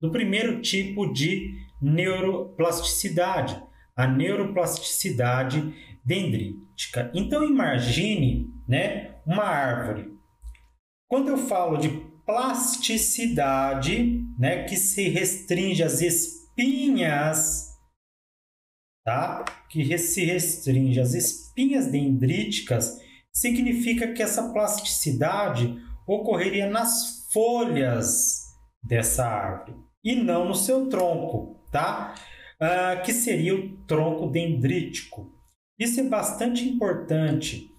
do 0.00 0.10
primeiro 0.10 0.60
tipo 0.60 1.12
de 1.12 1.54
neuroplasticidade, 1.80 3.60
a 3.96 4.06
neuroplasticidade 4.06 5.74
dendrítica. 6.04 7.10
Então, 7.14 7.44
imagine 7.44 8.48
né, 8.68 9.16
uma 9.26 9.44
árvore. 9.44 10.12
Quando 11.08 11.28
eu 11.28 11.38
falo 11.38 11.76
de 11.76 11.88
plasticidade, 12.24 14.21
né, 14.42 14.64
que 14.64 14.76
se 14.76 15.08
restringe 15.08 15.84
às 15.84 16.00
espinhas, 16.00 17.68
tá? 19.04 19.44
Que 19.70 19.96
se 19.96 20.24
restringe 20.24 20.98
às 20.98 21.14
espinhas 21.14 21.86
dendríticas, 21.86 22.98
significa 23.32 24.12
que 24.12 24.20
essa 24.20 24.52
plasticidade 24.52 25.80
ocorreria 26.08 26.68
nas 26.68 27.28
folhas 27.32 28.40
dessa 28.82 29.24
árvore 29.24 29.76
e 30.02 30.16
não 30.16 30.48
no 30.48 30.56
seu 30.56 30.88
tronco, 30.88 31.64
tá? 31.70 32.12
Ah, 32.58 32.96
que 32.96 33.12
seria 33.12 33.54
o 33.54 33.76
tronco 33.86 34.26
dendrítico. 34.26 35.32
Isso 35.78 36.00
é 36.00 36.02
bastante 36.02 36.68
importante, 36.68 37.70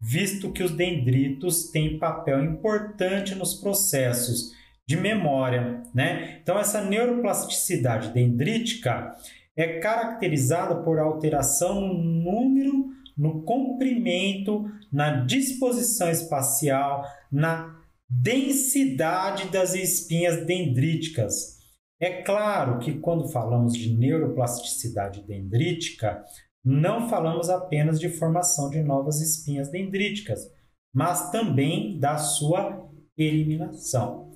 visto 0.00 0.50
que 0.50 0.64
os 0.64 0.72
dendritos 0.72 1.70
têm 1.70 1.96
papel 1.96 2.42
importante 2.42 3.36
nos 3.36 3.54
processos 3.54 4.57
de 4.88 4.96
memória, 4.96 5.82
né? 5.94 6.38
Então 6.42 6.58
essa 6.58 6.80
neuroplasticidade 6.80 8.08
dendrítica 8.08 9.12
é 9.54 9.80
caracterizada 9.80 10.82
por 10.82 10.98
alteração 10.98 11.78
no 11.78 11.92
número, 11.92 12.86
no 13.14 13.42
comprimento, 13.42 14.64
na 14.90 15.26
disposição 15.26 16.10
espacial, 16.10 17.04
na 17.30 17.76
densidade 18.08 19.48
das 19.48 19.74
espinhas 19.74 20.46
dendríticas. 20.46 21.58
É 22.00 22.22
claro 22.22 22.78
que 22.78 22.98
quando 22.98 23.28
falamos 23.28 23.74
de 23.74 23.94
neuroplasticidade 23.94 25.22
dendrítica, 25.26 26.24
não 26.64 27.10
falamos 27.10 27.50
apenas 27.50 28.00
de 28.00 28.08
formação 28.08 28.70
de 28.70 28.82
novas 28.82 29.20
espinhas 29.20 29.68
dendríticas, 29.70 30.50
mas 30.94 31.30
também 31.30 31.98
da 31.98 32.16
sua 32.16 32.88
eliminação. 33.18 34.27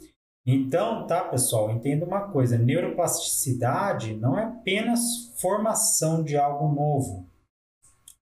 Então, 0.44 1.07
tá, 1.07 1.24
pessoal, 1.24 1.70
entenda 1.70 2.05
uma 2.05 2.31
coisa: 2.33 2.59
neuroplasticidade 2.59 4.14
não 4.14 4.38
é 4.38 4.44
apenas 4.44 5.33
formação 5.40 6.24
de 6.24 6.37
algo 6.37 6.74
novo, 6.74 7.31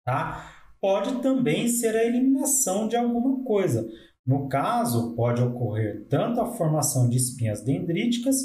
tá? 0.05 0.75
Pode 0.81 1.23
também 1.23 1.69
ser 1.69 1.97
a 1.97 2.05
eliminação 2.05 2.89
de 2.89 2.97
alguma 2.97 3.45
coisa. 3.45 3.89
No 4.27 4.49
caso, 4.49 5.15
pode 5.17 5.43
ocorrer 5.43 6.07
tanto 6.09 6.41
a 6.41 6.53
formação 6.53 7.09
de 7.09 7.17
espinhas 7.17 7.63
dendríticas 7.63 8.37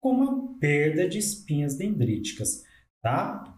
como 0.00 0.24
a 0.24 0.58
perda 0.58 1.08
de 1.08 1.18
espinhas 1.18 1.76
dendríticas, 1.76 2.64
tá? 3.00 3.56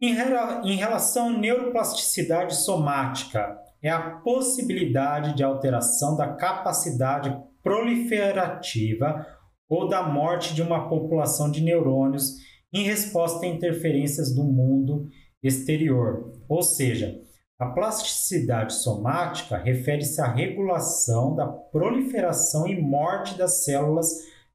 Em, 0.00 0.12
relação 0.12 1.28
à 1.30 1.38
neuroplasticidade 1.38 2.54
somática, 2.54 3.60
é 3.82 3.90
a 3.90 4.10
possibilidade 4.10 5.36
de 5.36 5.44
alteração 5.44 6.16
da 6.16 6.34
capacidade 6.34 7.36
proliferativa 7.62 9.26
ou 9.68 9.88
da 9.88 10.02
morte 10.02 10.54
de 10.54 10.62
uma 10.62 10.88
população 10.88 11.50
de 11.50 11.62
neurônios 11.62 12.36
em 12.72 12.84
resposta 12.84 13.46
a 13.46 13.48
interferências 13.48 14.34
do 14.34 14.44
mundo 14.44 15.08
exterior. 15.42 16.32
Ou 16.48 16.62
seja, 16.62 17.20
a 17.58 17.66
plasticidade 17.66 18.72
somática 18.74 19.56
refere-se 19.56 20.20
à 20.20 20.26
regulação 20.26 21.34
da 21.34 21.46
proliferação 21.46 22.66
e 22.66 22.80
morte 22.80 23.36
das 23.36 23.64
células 23.64 24.08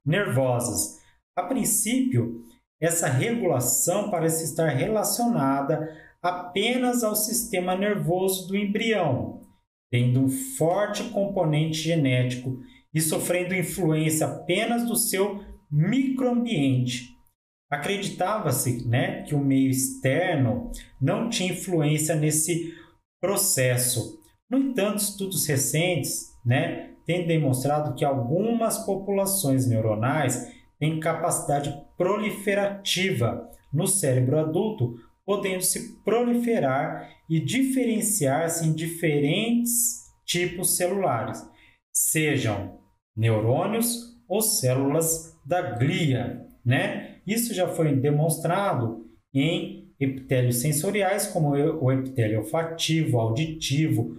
nervosas. 0.04 0.98
A 1.36 1.42
princípio, 1.42 2.42
essa 2.80 3.06
regulação 3.06 4.10
parece 4.10 4.44
estar 4.44 4.68
relacionada 4.68 5.88
apenas 6.24 7.04
ao 7.04 7.14
sistema 7.14 7.76
nervoso 7.76 8.48
do 8.48 8.56
embrião, 8.56 9.42
tendo 9.90 10.20
um 10.24 10.28
forte 10.30 11.04
componente 11.10 11.76
genético 11.76 12.62
e 12.94 13.00
sofrendo 13.00 13.54
influência 13.54 14.26
apenas 14.26 14.86
do 14.86 14.96
seu 14.96 15.44
microambiente. 15.70 17.14
Acreditava-se 17.70 18.88
né, 18.88 19.22
que 19.24 19.34
o 19.34 19.38
meio 19.38 19.68
externo 19.68 20.70
não 20.98 21.28
tinha 21.28 21.52
influência 21.52 22.14
nesse 22.14 22.72
processo. 23.20 24.18
No 24.50 24.56
entanto, 24.56 25.02
estudos 25.02 25.46
recentes 25.46 26.32
né, 26.44 26.94
têm 27.04 27.26
demonstrado 27.26 27.94
que 27.94 28.04
algumas 28.04 28.78
populações 28.86 29.66
neuronais 29.66 30.50
têm 30.78 30.98
capacidade 31.00 31.74
proliferativa 31.98 33.46
no 33.70 33.86
cérebro 33.86 34.38
adulto 34.38 34.94
podendo 35.26 35.62
se 35.62 36.02
proliferar 36.02 37.10
e 37.28 37.40
diferenciar-se 37.40 38.66
em 38.66 38.74
diferentes 38.74 40.04
tipos 40.26 40.76
celulares, 40.76 41.42
sejam 41.92 42.78
neurônios 43.16 44.14
ou 44.28 44.42
células 44.42 45.38
da 45.44 45.62
glia, 45.62 46.46
né? 46.64 47.20
Isso 47.26 47.54
já 47.54 47.68
foi 47.68 47.94
demonstrado 47.94 49.06
em 49.32 49.92
epitélios 49.98 50.60
sensoriais, 50.60 51.26
como 51.26 51.50
o 51.50 51.92
epitélio 51.92 52.40
olfativo, 52.40 53.18
auditivo, 53.18 54.18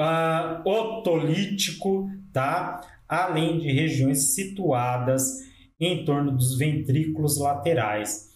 uh, 0.00 0.68
otolítico, 0.68 2.08
tá? 2.32 2.80
Além 3.08 3.58
de 3.58 3.70
regiões 3.70 4.34
situadas 4.34 5.38
em 5.78 6.04
torno 6.04 6.32
dos 6.32 6.56
ventrículos 6.56 7.38
laterais 7.38 8.31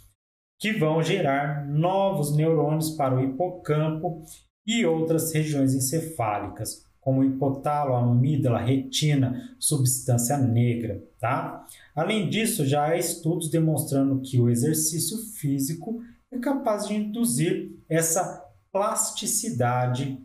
que 0.59 0.73
vão 0.73 1.03
gerar 1.03 1.67
novos 1.67 2.35
neurônios 2.35 2.91
para 2.91 3.15
o 3.15 3.23
hipocampo 3.23 4.23
e 4.67 4.85
outras 4.85 5.33
regiões 5.33 5.75
encefálicas, 5.75 6.85
como 7.01 7.23
hipotalo, 7.23 7.95
amígdala, 7.95 8.59
retina, 8.59 9.55
substância 9.59 10.37
negra, 10.39 11.05
tá? 11.21 11.65
Além 11.95 12.29
disso, 12.29 12.67
já 12.67 12.87
há 12.87 12.97
estudos 12.97 13.49
demonstrando 13.49 14.21
que 14.21 14.41
o 14.41 14.51
exercício 14.51 15.17
físico 15.35 16.01
é 16.33 16.39
capaz 16.39 16.89
de 16.89 16.95
induzir 16.95 17.71
essa 17.89 18.45
plasticidade 18.73 20.19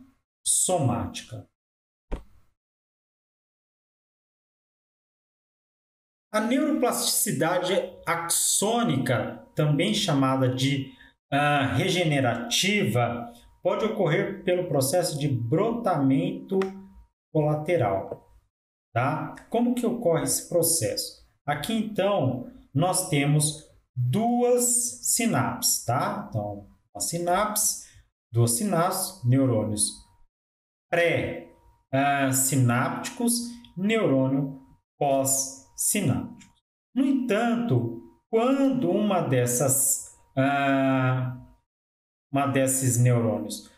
somática. 0.44 1.48
A 6.34 6.40
neuroplasticidade 6.40 7.74
axônica, 8.06 9.46
também 9.54 9.94
chamada 9.94 10.48
de 10.48 10.94
uh, 11.30 11.76
regenerativa, 11.76 13.30
pode 13.62 13.84
ocorrer 13.84 14.42
pelo 14.46 14.70
processo 14.70 15.20
de 15.20 15.28
brotamento 15.28 16.58
colateral. 17.34 18.32
Tá? 18.94 19.36
Como 19.50 19.76
que 19.76 19.86
ocorre 19.86 20.24
esse 20.24 20.48
processo? 20.48 21.22
Aqui 21.46 21.74
então 21.74 22.50
nós 22.74 23.10
temos 23.10 23.70
duas 23.94 24.64
sinapses, 25.04 25.84
tá? 25.84 26.28
Então, 26.30 26.66
uma 26.94 27.02
sinapse, 27.02 27.90
duas 28.32 28.52
sinapses, 28.52 29.22
neurônios 29.26 29.92
pré-sinápticos, 30.90 33.38
uh, 33.38 33.52
neurônio 33.76 34.62
pós 34.98 35.61
sinápticos. 35.82 36.52
No 36.94 37.06
entanto, 37.06 38.02
quando 38.30 38.92
uma 38.92 39.22
dessas 39.22 40.16
ah, 40.36 41.38
uma 42.32 42.48
desses 42.48 42.98
neurônios 42.98 43.70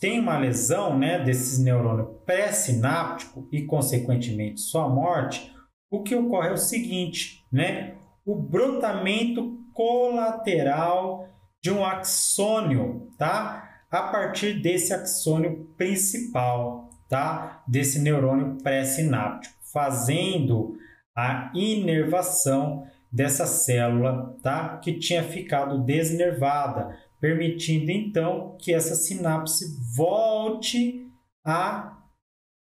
tem 0.00 0.18
uma 0.18 0.36
lesão 0.36 0.98
né, 0.98 1.22
desses 1.22 1.60
neurônios 1.60 2.08
pré-sináptico 2.26 3.46
e, 3.52 3.62
consequentemente, 3.62 4.60
sua 4.60 4.88
morte, 4.88 5.54
o 5.88 6.02
que 6.02 6.14
ocorre 6.14 6.48
é 6.48 6.52
o 6.52 6.56
seguinte, 6.56 7.46
né? 7.52 7.94
O 8.26 8.34
brotamento 8.34 9.60
colateral 9.72 11.28
de 11.62 11.70
um 11.70 11.84
axônio, 11.84 13.12
tá? 13.16 13.84
A 13.88 14.02
partir 14.04 14.60
desse 14.60 14.92
axônio 14.92 15.68
principal, 15.76 16.90
tá? 17.08 17.62
Desse 17.68 18.00
neurônio 18.00 18.58
pré-sináptico, 18.60 19.54
fazendo 19.72 20.76
a 21.16 21.52
inervação 21.54 22.86
dessa 23.10 23.46
célula, 23.46 24.36
tá? 24.42 24.78
Que 24.78 24.98
tinha 24.98 25.22
ficado 25.22 25.84
desnervada, 25.84 26.98
permitindo 27.20 27.90
então 27.90 28.56
que 28.58 28.72
essa 28.72 28.94
sinapse 28.94 29.66
volte 29.94 31.06
a 31.44 32.02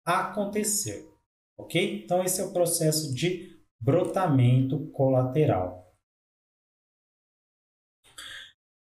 acontecer, 0.05 1.07
ok? 1.59 2.03
Então 2.03 2.23
esse 2.25 2.41
é 2.41 2.45
o 2.45 2.53
processo 2.53 3.15
de 3.15 3.57
brotamento 3.81 4.89
colateral. 4.91 5.87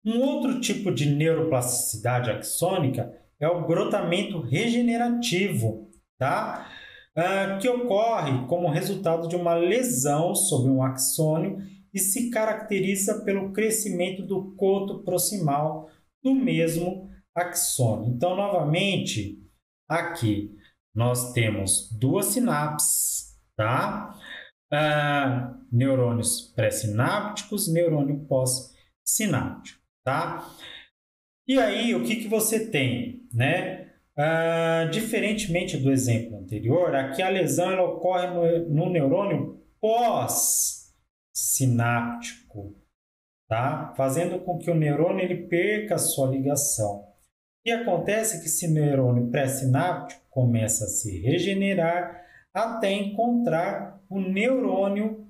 Um 0.04 0.20
outro 0.20 0.60
tipo 0.60 0.92
de 0.92 1.14
neuroplasticidade 1.14 2.28
axônica 2.28 3.16
é 3.38 3.46
o 3.46 3.66
brotamento 3.66 4.40
regenerativo, 4.40 5.88
tá? 6.18 6.68
Uh, 7.16 7.58
que 7.60 7.68
ocorre 7.68 8.46
como 8.46 8.70
resultado 8.70 9.28
de 9.28 9.36
uma 9.36 9.54
lesão 9.54 10.34
sobre 10.34 10.70
um 10.70 10.82
axônio 10.82 11.58
e 11.92 11.98
se 11.98 12.30
caracteriza 12.30 13.22
pelo 13.24 13.52
crescimento 13.52 14.22
do 14.22 14.54
coto 14.56 15.02
proximal 15.04 15.90
do 16.22 16.34
mesmo 16.34 17.10
axônio. 17.34 18.10
Então, 18.14 18.36
novamente, 18.36 19.38
aqui 19.88 20.56
nós 20.94 21.32
temos 21.32 21.90
duas 21.98 22.26
sinapses, 22.26 23.38
tá? 23.56 24.18
Ah, 24.70 25.58
neurônios 25.70 26.52
pré-sinápticos, 26.54 27.70
neurônio 27.72 28.24
pós-sináptico, 28.26 29.80
tá? 30.04 30.48
E 31.46 31.58
aí, 31.58 31.94
o 31.94 32.04
que, 32.04 32.16
que 32.16 32.28
você 32.28 32.70
tem, 32.70 33.26
né? 33.32 33.82
Ah, 34.16 34.88
diferentemente 34.92 35.76
do 35.78 35.90
exemplo 35.90 36.38
anterior, 36.38 36.94
aqui 36.94 37.22
a 37.22 37.30
lesão 37.30 37.82
ocorre 37.82 38.26
no, 38.26 38.68
no 38.68 38.90
neurônio 38.90 39.64
pós-sináptico, 39.80 42.76
tá? 43.48 43.94
Fazendo 43.96 44.38
com 44.40 44.58
que 44.58 44.70
o 44.70 44.74
neurônio 44.74 45.24
ele 45.24 45.48
perca 45.48 45.96
sua 45.96 46.28
ligação. 46.28 47.10
E 47.64 47.70
acontece 47.70 48.40
que 48.40 48.46
esse 48.46 48.68
neurônio 48.68 49.30
pré-sináptico 49.30 50.20
começa 50.28 50.84
a 50.84 50.88
se 50.88 51.18
regenerar 51.20 52.20
até 52.52 52.92
encontrar 52.92 53.98
o 54.10 54.20
neurônio 54.20 55.26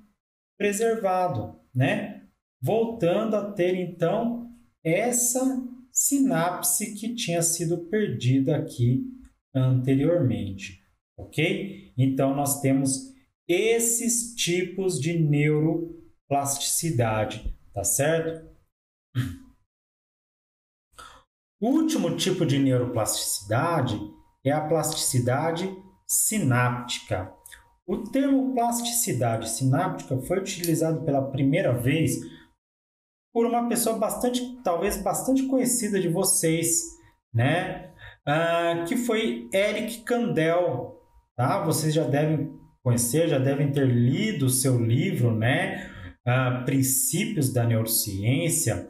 preservado, 0.57 1.57
né? 1.73 2.23
Voltando 2.61 3.37
a 3.37 3.49
ter 3.51 3.75
então 3.75 4.51
essa 4.83 5.39
sinapse 5.93 6.95
que 6.95 7.13
tinha 7.13 7.43
sido 7.43 7.85
perdida 7.85 8.57
aqui 8.57 9.05
anteriormente, 9.53 10.83
ok? 11.15 11.93
Então 11.95 12.35
nós 12.35 12.59
temos 12.59 13.13
esses 13.47 14.33
tipos 14.35 14.99
de 14.99 15.19
neuroplasticidade, 15.19 17.55
tá 17.71 17.83
certo? 17.83 18.51
O 21.61 21.69
último 21.69 22.17
tipo 22.17 22.43
de 22.45 22.57
neuroplasticidade 22.57 23.95
é 24.43 24.51
a 24.51 24.67
plasticidade 24.67 25.71
sináptica. 26.07 27.31
O 27.85 27.97
termo 27.97 28.53
plasticidade 28.53 29.49
sináptica 29.49 30.17
foi 30.21 30.39
utilizado 30.39 31.05
pela 31.05 31.29
primeira 31.31 31.71
vez 31.71 32.17
por 33.33 33.47
uma 33.47 33.67
pessoa 33.67 33.97
bastante, 33.97 34.61
talvez 34.63 35.01
bastante 35.01 35.47
conhecida 35.47 35.99
de 35.99 36.07
vocês, 36.07 36.83
né? 37.33 37.91
Ah, 38.25 38.85
que 38.87 38.95
foi 38.95 39.49
Eric 39.51 40.03
Kandel, 40.03 41.01
tá? 41.35 41.63
Vocês 41.63 41.93
já 41.93 42.03
devem 42.03 42.53
conhecer, 42.83 43.27
já 43.27 43.39
devem 43.39 43.71
ter 43.71 43.87
lido 43.87 44.45
o 44.45 44.49
seu 44.49 44.79
livro, 44.79 45.35
né? 45.35 45.89
Ah, 46.25 46.61
Princípios 46.63 47.51
da 47.51 47.65
Neurociência, 47.65 48.87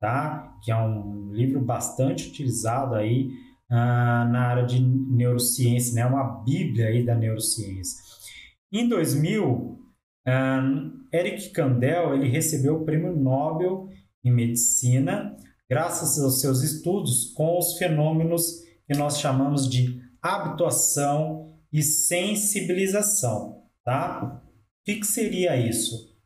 tá? 0.00 0.58
Que 0.62 0.72
é 0.72 0.76
um 0.76 1.30
livro 1.32 1.60
bastante 1.60 2.28
utilizado 2.28 2.96
aí 2.96 3.30
ah, 3.70 4.28
na 4.30 4.48
área 4.48 4.66
de 4.66 4.80
neurociência, 4.80 5.94
né? 5.94 6.04
Uma 6.04 6.42
bíblia 6.42 6.88
aí 6.88 7.04
da 7.04 7.14
neurociência. 7.14 8.04
Em 8.72 8.88
2000, 8.88 9.78
ah, 10.26 10.62
Eric 11.12 11.50
Kandel 11.50 12.14
ele 12.14 12.28
recebeu 12.28 12.76
o 12.76 12.84
Prêmio 12.84 13.14
Nobel 13.14 13.88
em 14.24 14.32
Medicina 14.32 15.36
graças 15.68 16.22
aos 16.22 16.40
seus 16.40 16.62
estudos 16.62 17.32
com 17.32 17.58
os 17.58 17.76
fenômenos 17.78 18.62
que 18.86 18.96
nós 18.96 19.18
chamamos 19.18 19.68
de 19.68 20.00
habituação 20.22 21.60
e 21.72 21.82
sensibilização, 21.82 23.68
tá? 23.84 24.42
O 24.42 24.84
que, 24.84 24.96
que 24.96 25.06
seria 25.06 25.56
isso? 25.56 26.16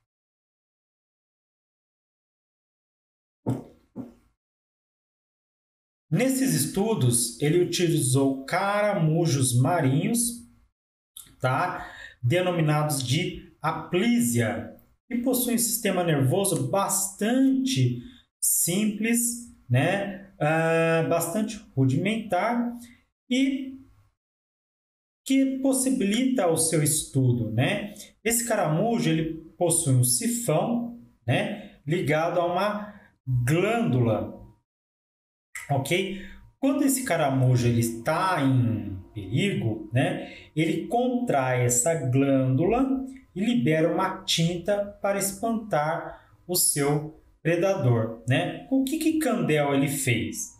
Nesses 6.10 6.54
estudos, 6.54 7.40
ele 7.40 7.62
utilizou 7.62 8.44
caramujos 8.44 9.58
marinhos, 9.58 10.18
tá? 11.40 11.88
denominados 12.22 13.02
de 13.02 13.49
aplísia, 13.62 14.76
que 15.08 15.18
possuem 15.18 15.56
um 15.56 15.58
sistema 15.58 16.04
nervoso 16.04 16.70
bastante 16.70 18.00
simples, 18.40 19.50
né? 19.68 20.32
Uh, 20.40 21.08
bastante 21.08 21.62
rudimentar 21.76 22.76
e 23.28 23.78
que 25.26 25.58
possibilita 25.58 26.46
o 26.48 26.56
seu 26.56 26.82
estudo, 26.82 27.50
né? 27.52 27.92
Esse 28.24 28.48
caramujo 28.48 29.10
ele 29.10 29.34
possui 29.58 29.94
um 29.94 30.02
sifão, 30.02 30.98
né, 31.26 31.78
ligado 31.86 32.40
a 32.40 32.46
uma 32.46 32.94
glândula 33.46 34.40
ok? 35.70 36.20
Quando 36.58 36.82
esse 36.82 37.04
caramujo 37.04 37.66
ele 37.66 37.80
está 37.80 38.42
em 38.42 38.98
perigo, 39.14 39.88
né, 39.92 40.32
ele 40.54 40.86
contrai 40.86 41.64
essa 41.64 41.94
glândula 41.94 43.04
e 43.34 43.40
libera 43.44 43.92
uma 43.92 44.22
tinta 44.24 44.98
para 45.00 45.18
espantar 45.18 46.26
o 46.46 46.56
seu 46.56 47.22
predador, 47.42 48.22
né? 48.28 48.66
O 48.70 48.84
que 48.84 48.98
que 48.98 49.18
Candel 49.18 49.74
ele 49.74 49.88
fez? 49.88 50.56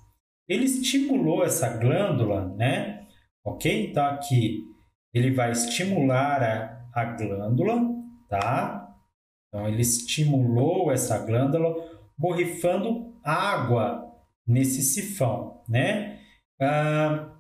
Ele 0.49 0.65
estimulou 0.65 1.45
essa 1.45 1.77
glândula, 1.77 2.55
né? 2.57 3.07
Ok? 3.45 3.91
Então 3.91 4.05
aqui 4.07 4.65
ele 5.13 5.33
vai 5.33 5.51
estimular 5.51 6.43
a, 6.43 6.87
a 6.93 7.05
glândula, 7.05 7.81
tá? 8.29 8.97
Então 9.49 9.69
ele 9.69 9.83
estimulou 9.83 10.93
essa 10.93 11.19
glândula 11.19 11.75
borrifando 12.17 13.19
água 13.25 14.11
nesse 14.47 14.83
sifão, 14.83 15.63
né? 15.69 16.21
Ah, 16.61 17.31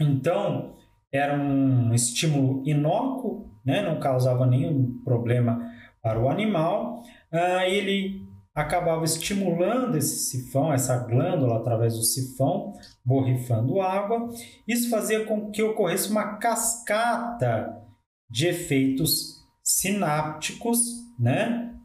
então, 0.00 0.76
era 1.12 1.34
um 1.34 1.94
estímulo 1.94 2.62
inócuo, 2.68 3.55
né? 3.66 3.82
não 3.82 3.98
causava 3.98 4.46
nenhum 4.46 5.02
problema 5.02 5.70
para 6.00 6.20
o 6.20 6.30
animal. 6.30 7.02
Ah, 7.30 7.68
ele 7.68 8.24
acabava 8.54 9.04
estimulando 9.04 9.96
esse 9.98 10.16
sifão, 10.30 10.72
essa 10.72 10.96
glândula 11.04 11.58
através 11.58 11.94
do 11.94 12.02
sifão, 12.02 12.72
borrifando 13.04 13.82
água. 13.82 14.30
Isso 14.66 14.88
fazia 14.88 15.26
com 15.26 15.50
que 15.50 15.62
ocorresse 15.62 16.10
uma 16.10 16.38
cascata 16.38 17.82
de 18.30 18.46
efeitos 18.46 19.44
sinápticos, 19.62 20.78
né? 21.18 21.76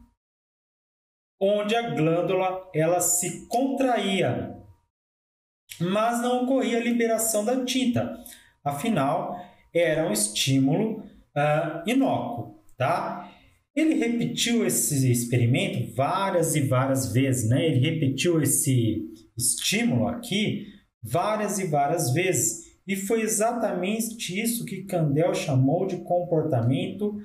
onde 1.44 1.74
a 1.74 1.90
glândula 1.90 2.70
ela 2.72 3.00
se 3.00 3.48
contraía, 3.48 4.56
mas 5.80 6.22
não 6.22 6.44
ocorria 6.44 6.78
a 6.78 6.82
liberação 6.82 7.44
da 7.44 7.64
tinta. 7.64 8.22
Afinal, 8.62 9.36
era 9.74 10.06
um 10.06 10.12
estímulo 10.12 11.02
uh, 11.36 11.88
inócuo, 11.88 12.62
tá? 12.76 13.30
Ele 13.74 13.94
repetiu 13.94 14.66
esse 14.66 15.10
experimento 15.10 15.94
várias 15.94 16.54
e 16.54 16.60
várias 16.60 17.12
vezes, 17.12 17.48
né? 17.48 17.66
Ele 17.66 17.80
repetiu 17.80 18.40
esse 18.42 19.02
estímulo 19.36 20.06
aqui 20.08 20.66
várias 21.02 21.58
e 21.58 21.66
várias 21.66 22.12
vezes. 22.12 22.72
E 22.86 22.96
foi 22.96 23.22
exatamente 23.22 24.38
isso 24.38 24.64
que 24.64 24.84
Candel 24.84 25.34
chamou 25.34 25.86
de 25.86 25.98
comportamento 25.98 27.16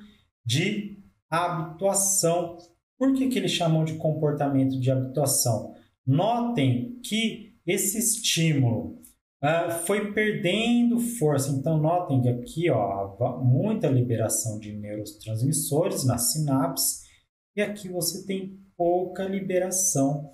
de 0.44 0.96
habituação 1.30 2.56
por 2.98 3.14
que, 3.14 3.28
que 3.28 3.38
eles 3.38 3.52
chamam 3.52 3.84
de 3.84 3.94
comportamento 3.94 4.78
de 4.78 4.90
habituação? 4.90 5.72
Notem 6.04 6.98
que 7.04 7.54
esse 7.64 7.96
estímulo 7.96 9.00
uh, 9.42 9.70
foi 9.86 10.12
perdendo 10.12 10.98
força. 10.98 11.50
Então, 11.50 11.78
notem 11.78 12.22
que 12.22 12.28
aqui 12.28 12.70
ó, 12.70 13.38
muita 13.42 13.88
liberação 13.88 14.58
de 14.58 14.72
neurotransmissores 14.72 16.04
na 16.04 16.18
sinapse 16.18 17.08
e 17.56 17.60
aqui 17.60 17.88
você 17.88 18.24
tem 18.24 18.56
pouca 18.76 19.24
liberação 19.24 20.32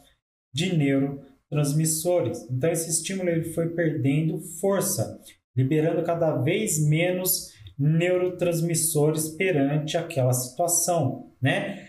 de 0.52 0.76
neurotransmissores. 0.76 2.46
Então, 2.50 2.70
esse 2.70 2.90
estímulo 2.90 3.30
ele 3.30 3.52
foi 3.52 3.70
perdendo 3.70 4.38
força, 4.60 5.18
liberando 5.56 6.02
cada 6.04 6.36
vez 6.42 6.78
menos 6.86 7.54
neurotransmissores 7.78 9.30
perante 9.30 9.96
aquela 9.96 10.32
situação, 10.32 11.32
né? 11.40 11.88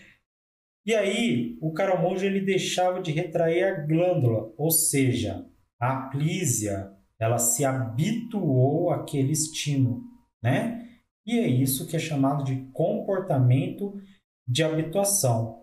E 0.86 0.94
aí, 0.94 1.58
o 1.60 1.72
caramujo 1.72 2.24
ele 2.24 2.40
deixava 2.40 3.02
de 3.02 3.12
retrair 3.12 3.64
a 3.64 3.86
glândula, 3.86 4.54
ou 4.56 4.70
seja, 4.70 5.44
a 5.78 6.06
aplísia, 6.06 6.95
ela 7.20 7.38
se 7.38 7.64
habituou 7.64 8.90
àquele 8.90 9.32
estímulo, 9.32 10.02
né? 10.42 10.86
E 11.26 11.38
é 11.38 11.46
isso 11.46 11.86
que 11.86 11.96
é 11.96 11.98
chamado 11.98 12.44
de 12.44 12.70
comportamento 12.72 14.00
de 14.46 14.62
habituação. 14.62 15.62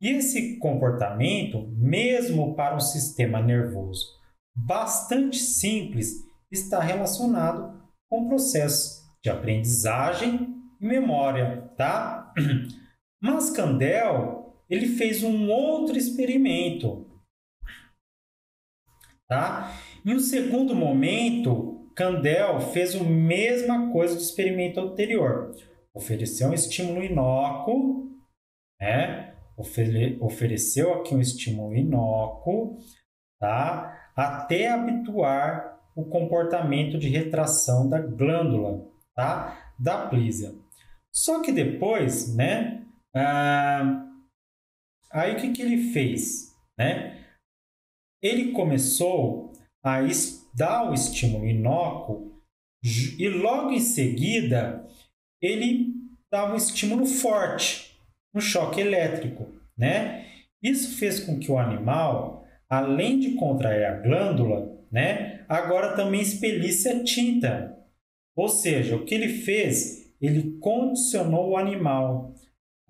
E 0.00 0.08
esse 0.08 0.58
comportamento, 0.58 1.66
mesmo 1.76 2.54
para 2.54 2.76
um 2.76 2.80
sistema 2.80 3.42
nervoso 3.42 4.16
bastante 4.56 5.36
simples, 5.36 6.24
está 6.50 6.80
relacionado 6.80 7.80
com 8.08 8.28
processos 8.28 9.04
de 9.22 9.30
aprendizagem 9.30 10.56
e 10.80 10.86
memória, 10.86 11.70
tá? 11.76 12.32
Mas 13.20 13.50
Candel 13.50 14.38
ele 14.68 14.86
fez 14.96 15.22
um 15.22 15.48
outro 15.50 15.96
experimento. 15.96 17.06
Tá? 19.26 19.74
Em 20.04 20.14
um 20.14 20.20
segundo 20.20 20.74
momento, 20.74 21.90
Candel 21.94 22.60
fez 22.60 22.94
a 22.94 23.02
mesma 23.02 23.90
coisa 23.92 24.14
do 24.14 24.20
experimento 24.20 24.78
anterior. 24.80 25.54
Ofereceu 25.94 26.48
um 26.48 26.54
estímulo 26.54 27.02
inócuo, 27.02 28.12
né? 28.80 29.34
ofereceu 30.20 30.94
aqui 30.94 31.14
um 31.14 31.20
estímulo 31.20 31.74
inócuo, 31.74 32.78
tá? 33.40 34.12
até 34.14 34.68
habituar 34.68 35.80
o 35.96 36.04
comportamento 36.04 36.96
de 36.96 37.08
retração 37.08 37.88
da 37.88 38.00
glândula, 38.00 38.86
tá? 39.14 39.72
da 39.78 40.06
plísia. 40.06 40.54
Só 41.12 41.42
que 41.42 41.50
depois, 41.50 42.34
né? 42.36 42.86
Ah, 43.14 44.06
aí 45.10 45.34
o 45.34 45.36
que, 45.36 45.50
que 45.52 45.62
ele 45.62 45.92
fez? 45.92 46.54
Né? 46.78 47.24
Ele 48.22 48.52
começou 48.52 49.52
a 49.82 50.00
dar 50.54 50.90
o 50.90 50.94
estímulo 50.94 51.46
inócuo 51.46 52.42
e 53.18 53.28
logo 53.28 53.70
em 53.70 53.80
seguida 53.80 54.86
ele 55.40 55.94
dava 56.30 56.54
um 56.54 56.56
estímulo 56.56 57.06
forte, 57.06 57.98
um 58.34 58.40
choque 58.40 58.80
elétrico, 58.80 59.46
né? 59.76 60.26
Isso 60.62 60.96
fez 60.98 61.20
com 61.20 61.38
que 61.38 61.50
o 61.50 61.58
animal, 61.58 62.44
além 62.68 63.18
de 63.18 63.34
contrair 63.34 63.84
a 63.84 63.98
glândula, 63.98 64.76
né, 64.90 65.44
agora 65.48 65.94
também 65.94 66.20
expelisse 66.20 66.88
a 66.88 67.04
tinta. 67.04 67.76
Ou 68.34 68.48
seja, 68.48 68.96
o 68.96 69.04
que 69.04 69.14
ele 69.14 69.28
fez? 69.28 70.14
Ele 70.20 70.58
condicionou 70.58 71.50
o 71.50 71.56
animal. 71.56 72.34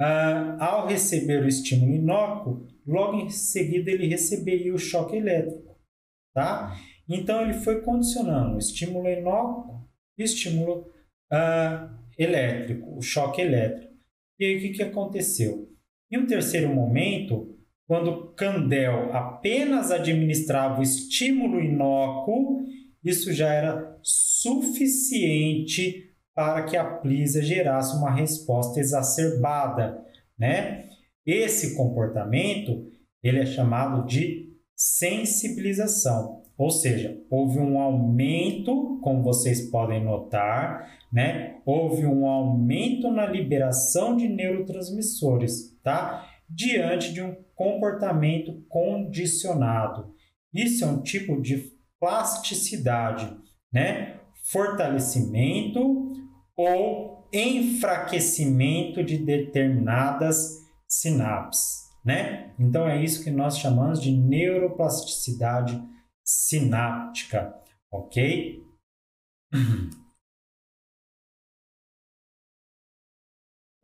Ah, 0.00 0.56
ao 0.60 0.86
receber 0.86 1.42
o 1.42 1.48
estímulo 1.48 1.92
inócuo, 1.92 2.66
logo 2.86 3.18
em 3.18 3.30
seguida 3.30 3.90
ele 3.90 4.06
receberia 4.06 4.72
o 4.72 4.78
choque 4.78 5.16
elétrico. 5.16 5.67
Tá? 6.34 6.76
Então 7.08 7.42
ele 7.42 7.54
foi 7.54 7.82
condicionando 7.82 8.58
estímulo 8.58 9.08
inócuo 9.08 9.88
e 10.16 10.22
estímulo 10.22 10.86
ah, 11.32 11.90
elétrico, 12.18 12.96
o 12.96 13.02
choque 13.02 13.40
elétrico. 13.40 13.92
E 14.38 14.44
aí 14.44 14.56
o 14.56 14.60
que, 14.60 14.70
que 14.70 14.82
aconteceu? 14.82 15.68
Em 16.10 16.18
um 16.18 16.26
terceiro 16.26 16.74
momento, 16.74 17.56
quando 17.86 18.32
Candel 18.34 19.14
apenas 19.14 19.90
administrava 19.90 20.80
o 20.80 20.82
estímulo 20.82 21.60
inócuo, 21.60 22.64
isso 23.02 23.32
já 23.32 23.52
era 23.52 23.98
suficiente 24.02 26.14
para 26.34 26.64
que 26.64 26.76
a 26.76 26.84
plisa 26.84 27.42
gerasse 27.42 27.96
uma 27.96 28.14
resposta 28.14 28.78
exacerbada, 28.78 30.04
né? 30.38 30.88
Esse 31.26 31.76
comportamento, 31.76 32.88
ele 33.22 33.40
é 33.40 33.46
chamado 33.46 34.06
de 34.06 34.47
sensibilização, 34.78 36.44
ou 36.56 36.70
seja, 36.70 37.20
houve 37.28 37.58
um 37.58 37.80
aumento, 37.80 39.00
como 39.02 39.24
vocês 39.24 39.68
podem 39.70 40.04
notar, 40.04 40.88
né? 41.12 41.56
Houve 41.66 42.06
um 42.06 42.26
aumento 42.26 43.10
na 43.10 43.26
liberação 43.26 44.16
de 44.16 44.28
neurotransmissores, 44.28 45.76
tá? 45.82 46.30
Diante 46.48 47.12
de 47.12 47.20
um 47.20 47.34
comportamento 47.56 48.64
condicionado. 48.68 50.14
Isso 50.54 50.84
é 50.84 50.86
um 50.86 51.02
tipo 51.02 51.42
de 51.42 51.72
plasticidade, 51.98 53.36
né? 53.72 54.20
Fortalecimento 54.44 56.12
ou 56.56 57.28
enfraquecimento 57.32 59.02
de 59.02 59.18
determinadas 59.18 60.58
sinapses, 60.86 61.87
né? 62.08 62.54
Então 62.58 62.88
é 62.88 63.04
isso 63.04 63.22
que 63.22 63.30
nós 63.30 63.58
chamamos 63.58 64.00
de 64.00 64.10
neuroplasticidade 64.10 65.78
sináptica, 66.26 67.54
ok? 67.92 68.66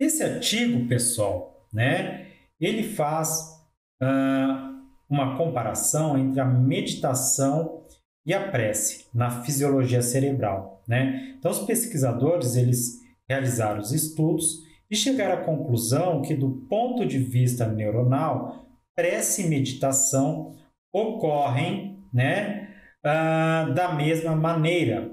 Esse 0.00 0.22
artigo, 0.22 0.88
pessoal, 0.88 1.68
né? 1.70 2.32
Ele 2.58 2.82
faz 2.94 3.62
uh, 4.02 4.82
uma 5.06 5.36
comparação 5.36 6.16
entre 6.16 6.40
a 6.40 6.46
meditação 6.46 7.86
e 8.26 8.32
a 8.32 8.50
prece 8.50 9.06
na 9.12 9.42
fisiologia 9.44 10.00
cerebral, 10.00 10.82
né? 10.88 11.36
Então 11.38 11.50
os 11.50 11.58
pesquisadores 11.66 12.56
eles 12.56 13.02
realizaram 13.28 13.80
os 13.80 13.92
estudos 13.92 14.64
e 14.90 14.96
chegaram 14.96 15.34
à 15.34 15.44
conclusão 15.44 16.22
que 16.22 16.34
do 16.34 16.50
ponto 16.68 17.06
de 17.06 17.18
vista 17.18 17.66
neuronal, 17.66 18.66
prece 18.94 19.42
e 19.42 19.48
meditação 19.48 20.54
ocorrem, 20.92 21.98
né, 22.12 22.68
ah, 23.04 23.70
da 23.74 23.94
mesma 23.94 24.36
maneira. 24.36 25.12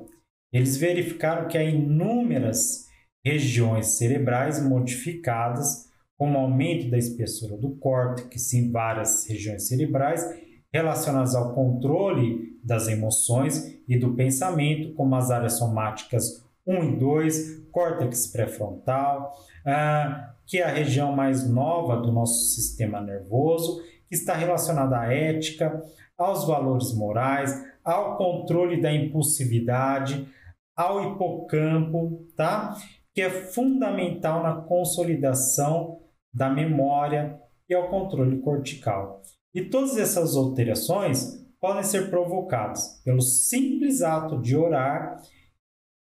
Eles 0.53 0.77
verificaram 0.77 1.47
que 1.47 1.57
há 1.57 1.63
inúmeras 1.63 2.87
regiões 3.25 3.87
cerebrais 3.87 4.63
modificadas, 4.63 5.89
como 6.17 6.37
aumento 6.37 6.89
da 6.89 6.97
espessura 6.97 7.57
do 7.57 7.75
córtex 7.77 8.53
em 8.53 8.71
várias 8.71 9.25
regiões 9.27 9.67
cerebrais 9.67 10.23
relacionadas 10.71 11.33
ao 11.33 11.53
controle 11.53 12.59
das 12.63 12.87
emoções 12.87 13.75
e 13.87 13.97
do 13.97 14.13
pensamento, 14.13 14.93
como 14.93 15.15
as 15.15 15.31
áreas 15.31 15.57
somáticas 15.57 16.45
1 16.65 16.83
e 16.83 16.95
2, 16.97 17.69
córtex 17.71 18.27
pré-frontal, 18.27 19.31
ah, 19.65 20.33
que 20.45 20.57
é 20.57 20.63
a 20.63 20.73
região 20.73 21.15
mais 21.15 21.49
nova 21.49 21.97
do 21.97 22.11
nosso 22.11 22.53
sistema 22.53 23.01
nervoso, 23.01 23.81
que 24.07 24.15
está 24.15 24.33
relacionada 24.33 24.99
à 24.99 25.13
ética, 25.13 25.81
aos 26.17 26.45
valores 26.45 26.93
morais, 26.93 27.63
ao 27.83 28.17
controle 28.17 28.81
da 28.81 28.93
impulsividade, 28.93 30.27
ao 30.75 31.13
hipocampo, 31.13 32.27
tá? 32.35 32.75
Que 33.13 33.21
é 33.21 33.29
fundamental 33.29 34.43
na 34.43 34.61
consolidação 34.61 35.99
da 36.33 36.49
memória 36.49 37.39
e 37.67 37.73
ao 37.73 37.89
controle 37.89 38.39
cortical. 38.39 39.21
E 39.53 39.63
todas 39.63 39.97
essas 39.97 40.35
alterações 40.35 41.41
podem 41.59 41.83
ser 41.83 42.09
provocadas 42.09 43.01
pelo 43.03 43.21
simples 43.21 44.01
ato 44.01 44.41
de 44.41 44.55
orar 44.55 45.21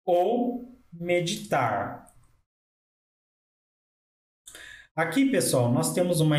ou 0.08 0.74
meditar. 0.92 2.08
Aqui, 4.96 5.30
pessoal, 5.30 5.72
nós 5.72 5.94
temos 5.94 6.22
uma, 6.22 6.38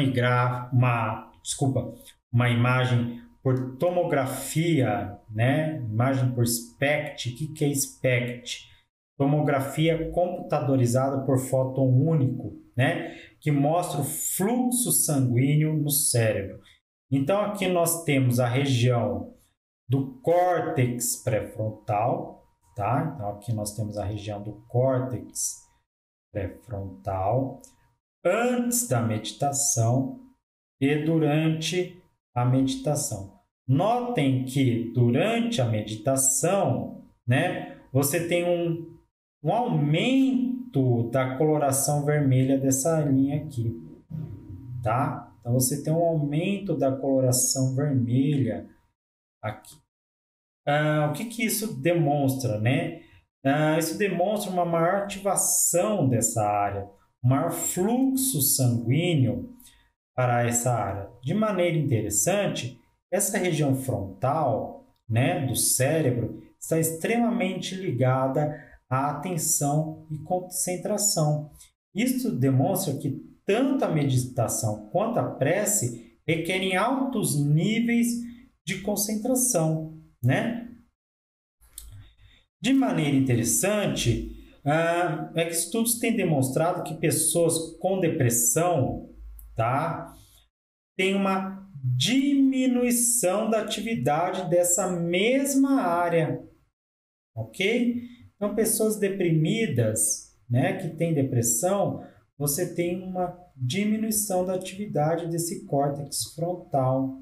uma, 0.73 1.33
desculpa, 1.43 1.95
uma 2.33 2.49
imagem 2.49 3.23
por 3.43 3.77
tomografia, 3.77 5.17
né? 5.31 5.77
Imagem 5.77 6.33
por 6.33 6.45
SPECT. 6.45 7.29
O 7.29 7.37
que, 7.37 7.47
que 7.53 7.65
é 7.65 7.73
SPECT? 7.73 8.69
Tomografia 9.17 10.11
computadorizada 10.11 11.25
por 11.25 11.39
fóton 11.39 11.89
único, 11.89 12.61
né? 12.77 13.17
Que 13.41 13.53
mostra 13.53 14.01
o 14.01 14.05
fluxo 14.05 14.91
sanguíneo 14.91 15.75
no 15.75 15.91
cérebro. 15.91 16.61
Então, 17.11 17.41
aqui 17.41 17.69
nós 17.69 18.03
temos 18.05 18.41
a 18.41 18.49
região 18.49 19.35
do 19.89 20.21
córtex 20.21 21.23
pré-frontal, 21.23 22.38
tá? 22.79 23.13
Então, 23.13 23.31
aqui 23.31 23.53
nós 23.53 23.75
temos 23.75 23.99
a 23.99 24.05
região 24.05 24.41
do 24.41 24.53
córtex 24.69 25.67
pré-frontal 26.33 27.61
antes 28.25 28.87
da 28.87 29.03
meditação 29.03 30.21
e 30.81 31.05
durante 31.05 32.01
a 32.33 32.45
meditação. 32.45 33.37
Notem 33.67 34.45
que 34.45 34.93
durante 34.95 35.61
a 35.61 35.65
meditação, 35.65 37.03
né, 37.27 37.81
você 37.93 38.29
tem 38.29 38.45
um, 38.45 38.97
um 39.43 39.53
aumento 39.53 41.11
da 41.11 41.37
coloração 41.37 42.05
vermelha 42.05 42.57
dessa 42.57 43.01
linha 43.01 43.43
aqui, 43.43 43.77
tá? 44.85 45.35
Então 45.41 45.53
você 45.53 45.83
tem 45.83 45.93
um 45.93 46.05
aumento 46.05 46.77
da 46.77 46.95
coloração 46.95 47.75
vermelha 47.75 48.71
aqui. 49.43 49.77
Ah, 50.69 51.09
o 51.11 51.15
que, 51.15 51.25
que 51.25 51.45
isso 51.45 51.81
demonstra, 51.81 52.61
né? 52.61 53.01
Ah, 53.43 53.79
isso 53.79 53.97
demonstra 53.97 54.53
uma 54.53 54.67
maior 54.67 55.05
ativação 55.05 56.07
dessa 56.07 56.47
área, 56.47 56.87
um 57.25 57.31
maior 57.31 57.51
fluxo 57.51 58.43
sanguíneo 58.43 59.57
para 60.15 60.47
essa 60.47 60.75
área. 60.75 61.09
De 61.23 61.33
maneira 61.33 61.79
interessante, 61.79 62.79
essa 63.11 63.39
região 63.39 63.75
frontal, 63.75 64.85
né, 65.09 65.47
do 65.47 65.57
cérebro, 65.57 66.43
está 66.61 66.79
extremamente 66.79 67.75
ligada 67.75 68.63
à 68.91 69.13
atenção 69.13 70.07
e 70.11 70.19
concentração. 70.19 71.51
Isso 71.95 72.31
demonstra 72.31 72.95
que 72.99 73.23
tanto 73.47 73.87
a 73.87 73.89
meditação 73.89 74.91
quanto 74.91 75.19
a 75.19 75.31
prece 75.31 76.19
requerem 76.27 76.77
altos 76.77 77.43
níveis 77.43 78.09
de 78.67 78.83
concentração, 78.83 79.98
né? 80.23 80.69
De 82.61 82.73
maneira 82.73 83.17
interessante, 83.17 84.37
uh, 84.65 85.39
é 85.39 85.45
que 85.45 85.53
estudos 85.53 85.99
têm 85.99 86.17
demonstrado 86.17 86.83
que 86.83 86.95
pessoas 86.95 87.77
com 87.79 88.01
depressão, 88.01 89.09
tá, 89.55 90.13
têm 90.97 91.15
uma 91.15 91.69
diminuição 91.97 93.49
da 93.49 93.61
atividade 93.61 94.51
dessa 94.51 94.91
mesma 94.91 95.83
área, 95.83 96.45
ok? 97.35 98.03
Então, 98.35 98.55
pessoas 98.55 98.97
deprimidas, 98.99 100.37
né, 100.51 100.79
que 100.79 100.97
têm 100.97 101.15
depressão, 101.15 102.05
você 102.37 102.75
tem 102.75 103.03
uma 103.03 103.39
diminuição 103.57 104.45
da 104.45 104.55
atividade 104.55 105.29
desse 105.29 105.65
córtex 105.67 106.33
frontal. 106.35 107.21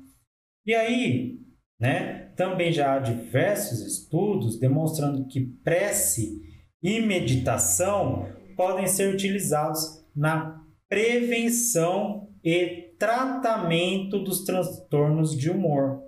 E 0.67 0.75
aí, 0.75 1.46
né, 1.79 2.31
também 2.37 2.73
já 2.73 2.95
há 2.95 2.99
diversos 2.99 3.81
estudos 3.81 4.59
demonstrando 4.59 5.27
que 5.27 5.41
prece 5.63 6.41
e 6.83 7.01
meditação 7.01 8.27
podem 8.57 8.87
ser 8.87 9.13
utilizados 9.13 10.05
na 10.15 10.63
prevenção 10.89 12.29
e 12.43 12.95
tratamento 12.99 14.23
dos 14.23 14.45
transtornos 14.45 15.37
de 15.37 15.51
humor, 15.51 16.03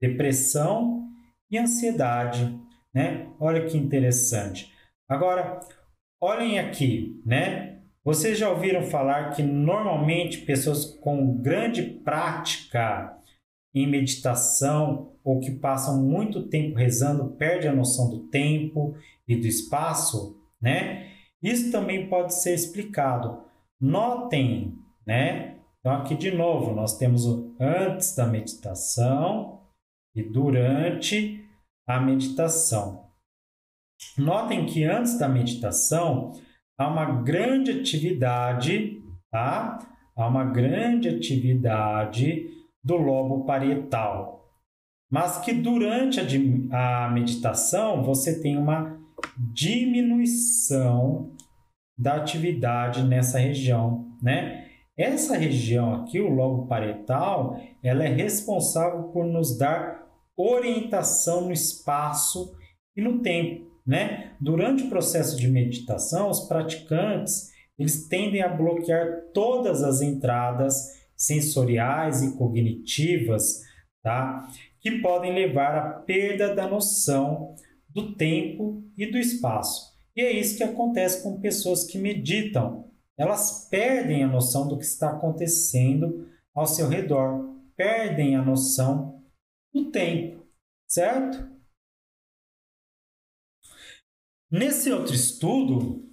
depressão 0.00 1.08
e 1.50 1.56
ansiedade, 1.56 2.58
né? 2.92 3.30
Olha 3.40 3.64
que 3.64 3.78
interessante. 3.78 4.72
Agora, 5.08 5.60
olhem 6.20 6.58
aqui, 6.58 7.22
né? 7.24 7.82
Vocês 8.04 8.36
já 8.36 8.50
ouviram 8.50 8.82
falar 8.82 9.30
que 9.30 9.42
normalmente 9.42 10.38
pessoas 10.38 10.84
com 10.84 11.40
grande 11.40 11.82
prática 11.82 13.16
em 13.74 13.86
meditação 13.86 15.12
ou 15.24 15.40
que 15.40 15.50
passam 15.50 16.02
muito 16.02 16.48
tempo 16.48 16.76
rezando 16.76 17.32
perdem 17.32 17.70
a 17.70 17.74
noção 17.74 18.08
do 18.08 18.20
tempo 18.28 18.94
e 19.26 19.34
do 19.34 19.46
espaço, 19.46 20.38
né? 20.60 21.10
Isso 21.42 21.72
também 21.72 22.08
pode 22.08 22.34
ser 22.34 22.54
explicado. 22.54 23.42
Notem, 23.80 24.78
né? 25.06 25.56
Então 25.80 25.92
aqui 25.92 26.14
de 26.14 26.30
novo 26.30 26.72
nós 26.72 26.96
temos 26.96 27.26
o 27.26 27.54
antes 27.58 28.14
da 28.14 28.26
meditação 28.26 29.60
e 30.14 30.22
durante 30.22 31.44
a 31.86 32.00
meditação. 32.00 33.04
Notem 34.16 34.66
que 34.66 34.84
antes 34.84 35.18
da 35.18 35.28
meditação 35.28 36.32
há 36.78 36.88
uma 36.88 37.22
grande 37.22 37.72
atividade, 37.72 39.02
tá? 39.30 39.78
Há 40.16 40.28
uma 40.28 40.44
grande 40.44 41.08
atividade 41.08 42.53
do 42.84 42.96
lobo 42.96 43.44
parietal. 43.44 44.50
Mas 45.10 45.38
que 45.38 45.52
durante 45.52 46.20
a, 46.20 47.04
a 47.06 47.10
meditação 47.10 48.02
você 48.02 48.40
tem 48.40 48.56
uma 48.56 48.98
diminuição 49.36 51.32
da 51.96 52.16
atividade 52.16 53.02
nessa 53.02 53.38
região, 53.38 54.12
né? 54.20 54.68
Essa 54.96 55.36
região 55.36 55.94
aqui, 55.94 56.20
o 56.20 56.32
lobo 56.32 56.66
parietal, 56.66 57.60
ela 57.82 58.04
é 58.04 58.08
responsável 58.08 59.04
por 59.04 59.24
nos 59.24 59.58
dar 59.58 60.06
orientação 60.36 61.42
no 61.42 61.52
espaço 61.52 62.56
e 62.96 63.02
no 63.02 63.20
tempo 63.20 63.74
né? 63.86 64.32
Durante 64.40 64.84
o 64.84 64.88
processo 64.88 65.36
de 65.36 65.48
meditação, 65.48 66.30
os 66.30 66.40
praticantes 66.40 67.52
eles 67.78 68.06
tendem 68.06 68.40
a 68.40 68.48
bloquear 68.48 69.24
todas 69.34 69.82
as 69.82 70.00
entradas 70.00 71.03
sensoriais 71.16 72.22
e 72.22 72.36
cognitivas, 72.36 73.62
tá? 74.02 74.48
que 74.84 75.00
podem 75.00 75.32
levar 75.32 75.74
à 75.74 75.92
perda 76.00 76.54
da 76.54 76.68
noção 76.68 77.56
do 77.88 78.14
tempo 78.14 78.84
e 78.98 79.10
do 79.10 79.16
espaço. 79.16 79.94
E 80.14 80.20
é 80.20 80.30
isso 80.30 80.58
que 80.58 80.62
acontece 80.62 81.22
com 81.22 81.40
pessoas 81.40 81.84
que 81.84 81.96
meditam. 81.96 82.92
Elas 83.16 83.66
perdem 83.70 84.22
a 84.22 84.28
noção 84.28 84.68
do 84.68 84.76
que 84.76 84.84
está 84.84 85.10
acontecendo 85.10 86.28
ao 86.54 86.66
seu 86.66 86.86
redor, 86.86 87.56
perdem 87.74 88.36
a 88.36 88.44
noção 88.44 89.24
do 89.72 89.90
tempo, 89.90 90.46
certo? 90.86 91.50
Nesse 94.50 94.92
outro 94.92 95.14
estudo, 95.14 96.08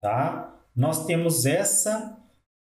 tá? 0.00 0.60
Nós 0.74 1.06
temos 1.06 1.46
essa 1.46 2.21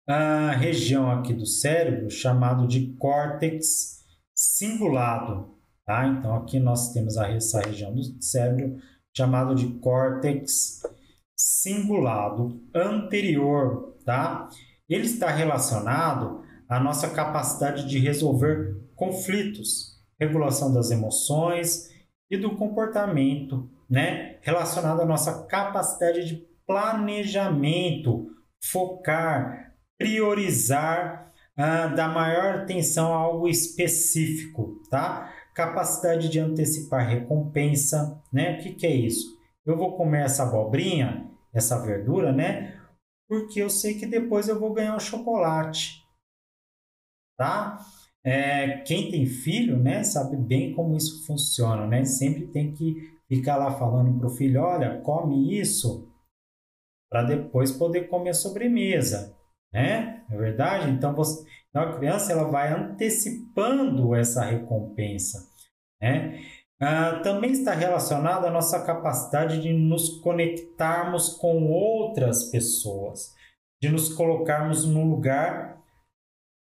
a 0.07 0.51
região 0.53 1.11
aqui 1.11 1.33
do 1.33 1.47
cérebro 1.47 2.11
chamado 2.11 2.67
de 2.67 2.95
córtex 2.99 4.05
cingulado, 4.35 5.57
tá? 5.87 6.07
Então 6.07 6.35
aqui 6.35 6.59
nós 6.59 6.93
temos 6.93 7.17
essa 7.17 7.61
região 7.61 7.95
do 7.95 8.03
cérebro 8.23 8.77
chamado 9.17 9.55
de 9.55 9.67
córtex 9.79 10.83
cingulado 11.37 12.63
anterior, 12.75 13.97
tá? 14.05 14.49
Ele 14.89 15.07
está 15.07 15.31
relacionado 15.31 16.43
à 16.69 16.79
nossa 16.79 17.11
capacidade 17.11 17.89
de 17.89 17.99
resolver 17.99 18.77
conflitos, 18.95 20.01
regulação 20.21 20.73
das 20.73 20.91
emoções 20.91 21.91
e 22.31 22.37
do 22.37 22.57
comportamento 22.57 23.71
né, 23.89 24.39
relacionado 24.41 25.01
à 25.01 25.05
nossa 25.05 25.45
capacidade 25.47 26.25
de 26.25 26.47
planejamento, 26.67 28.31
focar, 28.63 29.74
priorizar, 29.99 31.33
uh, 31.53 31.95
dar 31.95 32.13
maior 32.13 32.57
atenção 32.57 33.13
a 33.13 33.17
algo 33.17 33.49
específico, 33.49 34.83
tá? 34.91 35.33
Capacidade 35.55 36.29
de 36.29 36.39
antecipar 36.39 37.09
recompensa, 37.09 38.23
né? 38.33 38.59
O 38.59 38.63
que, 38.63 38.75
que 38.75 38.87
é 38.87 38.95
isso? 38.95 39.39
Eu 39.65 39.77
vou 39.77 39.97
comer 39.97 40.25
essa 40.25 40.43
abobrinha, 40.43 41.31
essa 41.53 41.79
verdura, 41.81 42.33
né? 42.33 42.81
Porque 43.29 43.63
eu 43.63 43.71
sei 43.71 43.99
que 43.99 44.07
depois 44.07 44.49
eu 44.49 44.59
vou 44.59 44.73
ganhar 44.73 44.97
um 44.97 45.01
chocolate, 45.01 46.05
tá? 47.37 47.79
É, 48.23 48.79
quem 48.79 49.11
tem 49.11 49.27
filho, 49.27 49.79
né, 49.79 50.03
sabe 50.03 50.35
bem 50.37 50.75
como 50.75 50.97
isso 50.97 51.27
funciona, 51.27 51.87
né? 51.87 52.05
Sempre 52.05 52.47
tem 52.47 52.73
que 52.73 53.15
ficar 53.29 53.57
lá 53.57 53.79
falando 53.79 54.19
para 54.19 54.29
o 54.29 54.35
filho: 54.35 54.63
olha, 54.63 55.01
come 55.03 55.59
isso, 55.59 56.11
para 57.11 57.23
depois 57.23 57.71
poder 57.71 58.09
comer 58.09 58.35
sobremesa, 58.35 59.34
né? 59.75 60.25
É 60.31 60.37
verdade? 60.37 60.89
Então, 60.91 61.13
você, 61.15 61.45
então 61.69 61.83
a 61.83 61.97
criança 61.99 62.33
ela 62.33 62.45
vai 62.45 62.73
antecipando 62.73 64.15
essa 64.15 64.45
recompensa, 64.45 65.51
né? 66.01 66.41
Ah, 66.81 67.21
também 67.23 67.51
está 67.51 67.73
relacionado 67.73 68.47
à 68.47 68.51
nossa 68.51 68.85
capacidade 68.85 69.61
de 69.61 69.73
nos 69.73 70.21
conectarmos 70.21 71.31
com 71.31 71.71
outras 71.71 72.51
pessoas, 72.51 73.35
de 73.83 73.89
nos 73.89 74.13
colocarmos 74.13 74.85
no 74.85 75.05
lugar 75.05 75.83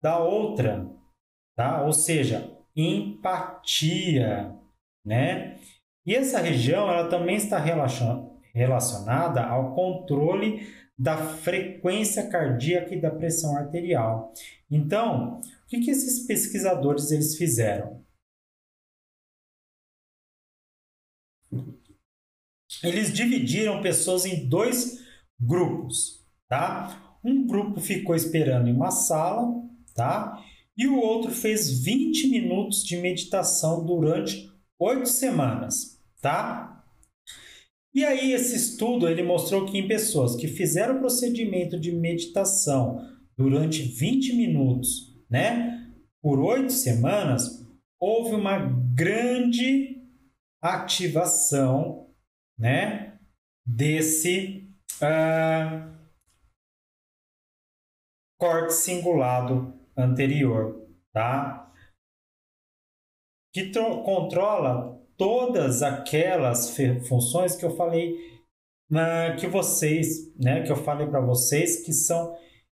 da 0.02 0.18
outra, 0.18 0.90
tá? 1.56 1.82
Ou 1.82 1.92
seja, 1.92 2.56
empatia, 2.74 4.54
né? 5.04 5.58
E 6.06 6.14
essa 6.14 6.38
região 6.38 6.88
ela 6.88 7.08
também 7.08 7.36
está 7.36 7.58
relacionada 8.56 9.44
ao 9.44 9.74
controle 9.74 10.66
da 10.98 11.16
frequência 11.16 12.26
cardíaca 12.28 12.94
e 12.94 13.00
da 13.00 13.10
pressão 13.10 13.54
arterial. 13.56 14.32
Então, 14.70 15.38
o 15.38 15.66
que, 15.68 15.80
que 15.80 15.90
esses 15.90 16.26
pesquisadores 16.26 17.10
eles 17.10 17.36
fizeram? 17.36 18.02
Eles 22.82 23.12
dividiram 23.12 23.82
pessoas 23.82 24.24
em 24.24 24.48
dois 24.48 25.04
grupos, 25.38 26.26
tá? 26.48 27.18
Um 27.22 27.46
grupo 27.46 27.80
ficou 27.80 28.14
esperando 28.14 28.68
em 28.68 28.74
uma 28.74 28.90
sala, 28.90 29.46
tá? 29.94 30.42
E 30.76 30.86
o 30.86 30.98
outro 30.98 31.30
fez 31.30 31.82
20 31.82 32.28
minutos 32.28 32.84
de 32.84 32.96
meditação 32.96 33.84
durante 33.84 34.50
oito 34.78 35.06
semanas 35.06 35.96
tá? 36.20 36.75
E 37.96 38.04
aí 38.04 38.34
esse 38.34 38.54
estudo 38.54 39.08
ele 39.08 39.22
mostrou 39.22 39.64
que 39.64 39.78
em 39.78 39.88
pessoas 39.88 40.36
que 40.36 40.46
fizeram 40.46 40.96
o 40.96 41.00
procedimento 41.00 41.80
de 41.80 41.90
meditação 41.90 43.00
durante 43.34 43.80
20 43.80 44.36
minutos, 44.36 45.16
né, 45.30 45.90
por 46.20 46.38
oito 46.38 46.74
semanas, 46.74 47.66
houve 47.98 48.34
uma 48.34 48.58
grande 48.94 49.98
ativação, 50.62 52.14
né, 52.58 53.18
desse 53.66 54.68
uh, 54.96 55.96
corte 58.38 58.74
cingulado 58.74 59.72
anterior, 59.96 60.86
tá? 61.14 61.72
Que 63.54 63.72
controla 64.04 64.95
todas 65.16 65.82
aquelas 65.82 66.76
funções 67.08 67.56
que 67.56 67.64
eu 67.64 67.76
falei 67.76 68.36
na, 68.90 69.34
que 69.36 69.46
vocês, 69.46 70.34
né, 70.36 70.62
que 70.62 70.70
eu 70.70 70.76
falei 70.76 71.06
para 71.06 71.20
vocês 71.20 71.84
que 71.84 71.92
são 71.92 72.36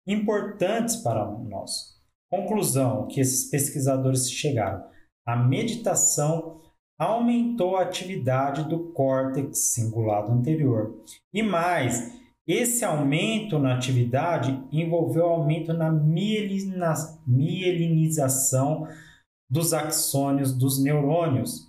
importantes 0.07 0.97
para 0.97 1.27
nós. 1.27 1.97
Conclusão 2.31 3.07
que 3.09 3.21
esses 3.21 3.51
pesquisadores 3.51 4.31
chegaram: 4.31 4.85
a 5.27 5.37
meditação 5.37 6.61
aumentou 6.99 7.77
a 7.77 7.83
atividade 7.83 8.69
do 8.69 8.93
córtex 8.93 9.75
cingulado 9.75 10.33
anterior. 10.33 11.03
E 11.33 11.43
mais, 11.43 12.17
Esse 12.47 12.85
aumento 12.85 13.59
na 13.59 13.75
atividade 13.75 14.63
envolveu 14.71 15.27
aumento 15.27 15.73
na 15.73 15.91
mielinização 15.91 18.87
dos 19.51 19.75
axônios 19.75 20.57
dos 20.57 20.81
neurônios, 20.81 21.66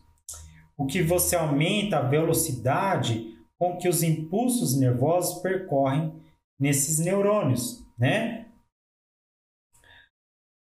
o 0.77 0.85
que 0.85 1.01
você 1.01 1.35
aumenta 1.35 1.97
a 1.97 2.07
velocidade 2.07 3.35
com 3.57 3.75
que 3.77 3.89
os 3.89 4.03
impulsos 4.03 4.77
nervosos 4.77 5.41
percorrem 5.41 6.13
nesses 6.59 6.99
neurônios, 6.99 7.83
né? 7.97 8.45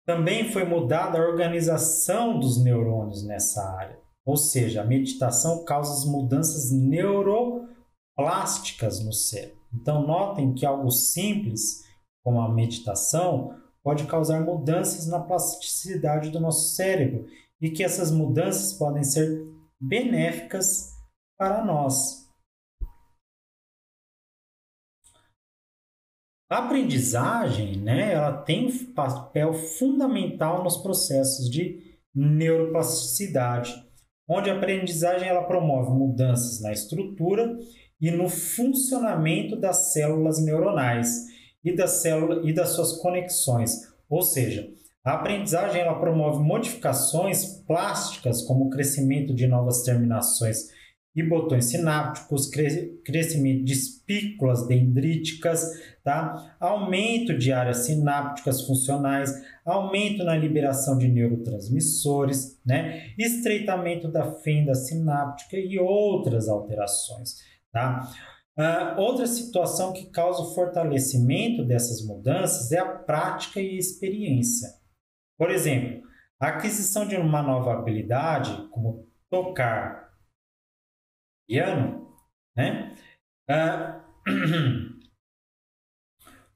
Também 0.06 0.50
foi 0.52 0.64
mudada 0.64 1.18
a 1.18 1.28
organização 1.28 2.40
dos 2.40 2.64
neurônios 2.64 3.26
nessa 3.26 3.70
área. 3.70 4.00
Ou 4.26 4.38
seja, 4.38 4.82
a 4.82 4.86
meditação 4.86 5.66
causa 5.66 6.10
mudanças 6.10 6.72
neuroplásticas 6.72 9.04
no 9.04 9.12
cérebro. 9.12 9.58
Então, 9.74 10.08
notem 10.08 10.54
que 10.54 10.66
algo 10.66 10.90
simples, 10.92 11.84
como 12.24 12.40
a 12.40 12.48
meditação, 12.48 13.54
pode 13.84 14.06
causar 14.06 14.40
mudanças 14.42 15.08
na 15.08 15.20
plasticidade 15.20 16.30
do 16.30 16.40
nosso 16.40 16.74
cérebro 16.76 17.28
e 17.60 17.70
que 17.70 17.84
essas 17.84 18.10
mudanças 18.12 18.72
podem 18.74 19.04
ser 19.04 19.57
benéficas 19.80 20.94
para 21.38 21.64
nós. 21.64 22.28
A 26.50 26.60
aprendizagem, 26.60 27.78
né, 27.78 28.14
ela 28.14 28.42
tem 28.44 28.68
um 28.68 28.94
papel 28.94 29.54
fundamental 29.54 30.64
nos 30.64 30.78
processos 30.78 31.50
de 31.50 32.00
neuroplasticidade, 32.16 33.86
onde 34.28 34.50
a 34.50 34.56
aprendizagem 34.56 35.28
ela 35.28 35.44
promove 35.44 35.92
mudanças 35.92 36.62
na 36.62 36.72
estrutura 36.72 37.58
e 38.00 38.12
no 38.12 38.30
funcionamento 38.30 39.60
das 39.60 39.92
células 39.92 40.44
neuronais 40.44 41.26
e, 41.64 41.76
das 41.76 42.02
células, 42.02 42.48
e 42.48 42.54
das 42.54 42.70
suas 42.70 42.94
conexões. 43.02 43.82
Ou 44.10 44.22
seja, 44.22 44.72
a 45.08 45.14
aprendizagem 45.14 45.80
ela 45.80 45.98
promove 46.02 46.44
modificações 46.44 47.46
plásticas, 47.66 48.42
como 48.42 48.66
o 48.66 48.70
crescimento 48.70 49.34
de 49.34 49.48
novas 49.48 49.84
terminações 49.84 50.68
e 51.16 51.24
botões 51.24 51.64
sinápticos, 51.64 52.50
crescimento 53.06 53.64
de 53.64 53.72
espículas 53.72 54.68
dendríticas, 54.68 55.66
tá? 56.04 56.58
aumento 56.60 57.38
de 57.38 57.54
áreas 57.54 57.86
sinápticas 57.86 58.64
funcionais, 58.64 59.34
aumento 59.66 60.26
na 60.26 60.36
liberação 60.36 60.98
de 60.98 61.08
neurotransmissores, 61.08 62.60
né? 62.66 63.14
estreitamento 63.18 64.12
da 64.12 64.34
fenda 64.42 64.76
sináptica 64.76 65.56
e 65.56 65.80
outras 65.80 66.50
alterações. 66.50 67.36
Tá? 67.72 68.12
Uh, 68.60 69.00
outra 69.00 69.26
situação 69.26 69.94
que 69.94 70.08
causa 70.08 70.42
o 70.42 70.54
fortalecimento 70.54 71.64
dessas 71.64 72.06
mudanças 72.06 72.74
é 72.74 72.80
a 72.80 72.86
prática 72.86 73.62
e 73.62 73.70
a 73.70 73.80
experiência. 73.80 74.77
Por 75.38 75.52
exemplo, 75.52 76.08
a 76.40 76.48
aquisição 76.48 77.08
de 77.08 77.16
uma 77.16 77.42
nova 77.42 77.74
habilidade, 77.74 78.68
como 78.70 79.08
tocar 79.30 80.14
piano, 81.48 82.16
né? 82.56 82.96
Ah, 83.50 84.04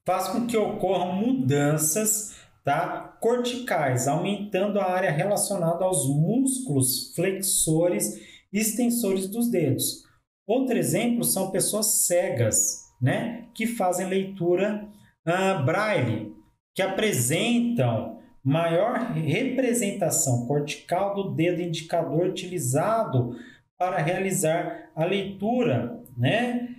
faz 0.06 0.30
com 0.30 0.48
que 0.48 0.58
ocorram 0.58 1.14
mudanças 1.14 2.36
tá? 2.64 3.18
corticais, 3.22 4.08
aumentando 4.08 4.80
a 4.80 4.92
área 4.92 5.12
relacionada 5.12 5.86
aos 5.86 6.08
músculos 6.08 7.14
flexores 7.16 8.16
e 8.52 8.60
extensores 8.60 9.28
dos 9.28 9.50
dedos. 9.50 10.04
Outro 10.48 10.78
exemplo 10.78 11.24
são 11.24 11.52
pessoas 11.52 12.06
cegas, 12.06 12.92
né? 13.02 13.48
que 13.54 13.66
fazem 13.66 14.08
leitura 14.08 14.88
uh, 15.26 15.64
braille, 15.64 16.36
que 16.76 16.82
apresentam 16.82 18.21
maior 18.44 19.12
representação 19.14 20.48
cortical 20.48 21.14
do 21.14 21.36
dedo 21.36 21.62
indicador 21.62 22.28
utilizado 22.28 23.36
para 23.78 23.98
realizar 23.98 24.90
a 24.96 25.06
leitura, 25.06 26.00
né? 26.18 26.70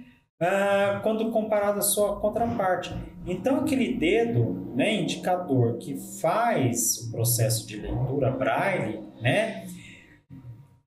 Ah, 0.40 1.00
quando 1.04 1.30
comparado 1.30 1.78
à 1.78 1.82
sua 1.82 2.18
contraparte. 2.20 2.92
Então, 3.24 3.60
aquele 3.60 3.94
dedo 3.94 4.72
né, 4.74 4.94
indicador 4.94 5.78
que 5.78 5.96
faz 6.20 6.98
o 6.98 7.12
processo 7.12 7.64
de 7.66 7.76
leitura 7.76 8.32
braille, 8.32 9.00
né, 9.20 9.64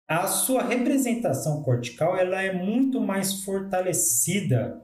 a 0.07 0.28
sua 0.28 0.61
representação 0.61 1.63
cortical 1.63 2.17
ela 2.17 2.41
é 2.41 2.53
muito 2.53 2.99
mais 2.99 3.43
fortalecida 3.43 4.84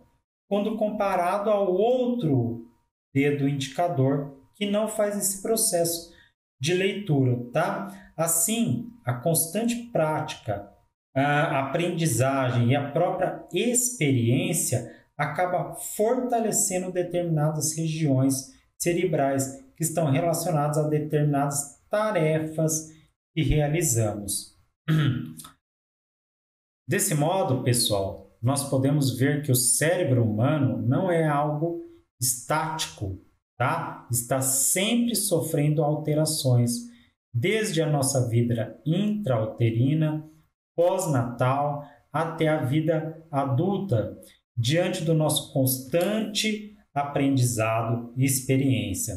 quando 0.50 0.78
comparado 0.78 1.50
ao 1.50 1.72
outro 1.72 2.66
dedo 3.14 3.48
indicador 3.48 4.41
que 4.62 4.70
não 4.70 4.88
faz 4.88 5.18
esse 5.18 5.42
processo 5.42 6.14
de 6.62 6.76
leitura, 6.76 7.50
tá? 7.52 8.14
Assim, 8.16 8.92
a 9.04 9.12
constante 9.12 9.90
prática 9.92 10.72
a 11.16 11.68
aprendizagem 11.68 12.70
e 12.70 12.76
a 12.76 12.92
própria 12.92 13.44
experiência 13.52 14.96
acaba 15.18 15.74
fortalecendo 15.74 16.92
determinadas 16.92 17.76
regiões 17.76 18.54
cerebrais 18.80 19.66
que 19.76 19.82
estão 19.82 20.12
relacionadas 20.12 20.78
a 20.78 20.88
determinadas 20.88 21.82
tarefas 21.90 22.88
que 23.34 23.42
realizamos. 23.42 24.56
Desse 26.88 27.16
modo, 27.16 27.64
pessoal, 27.64 28.38
nós 28.40 28.70
podemos 28.70 29.18
ver 29.18 29.42
que 29.42 29.52
o 29.52 29.56
cérebro 29.56 30.24
humano 30.24 30.80
não 30.84 31.12
é 31.12 31.28
algo 31.28 31.82
estático, 32.22 33.20
tá? 33.62 34.08
Está 34.10 34.42
sempre 34.42 35.14
sofrendo 35.14 35.84
alterações, 35.84 36.90
desde 37.32 37.80
a 37.80 37.88
nossa 37.88 38.28
vida 38.28 38.82
intrauterina 38.84 40.28
pós-natal 40.76 41.84
até 42.12 42.48
a 42.48 42.64
vida 42.64 43.24
adulta, 43.30 44.18
diante 44.58 45.04
do 45.04 45.14
nosso 45.14 45.54
constante 45.54 46.76
aprendizado 46.92 48.12
e 48.18 48.26
experiência. 48.26 49.14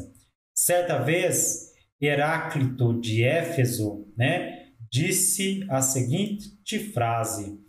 Certa 0.53 0.99
vez, 0.99 1.73
Heráclito 1.99 3.01
de 3.01 3.23
Éfeso 3.23 4.05
né, 4.15 4.67
disse 4.91 5.65
a 5.71 5.81
seguinte 5.81 6.77
frase: 6.93 7.59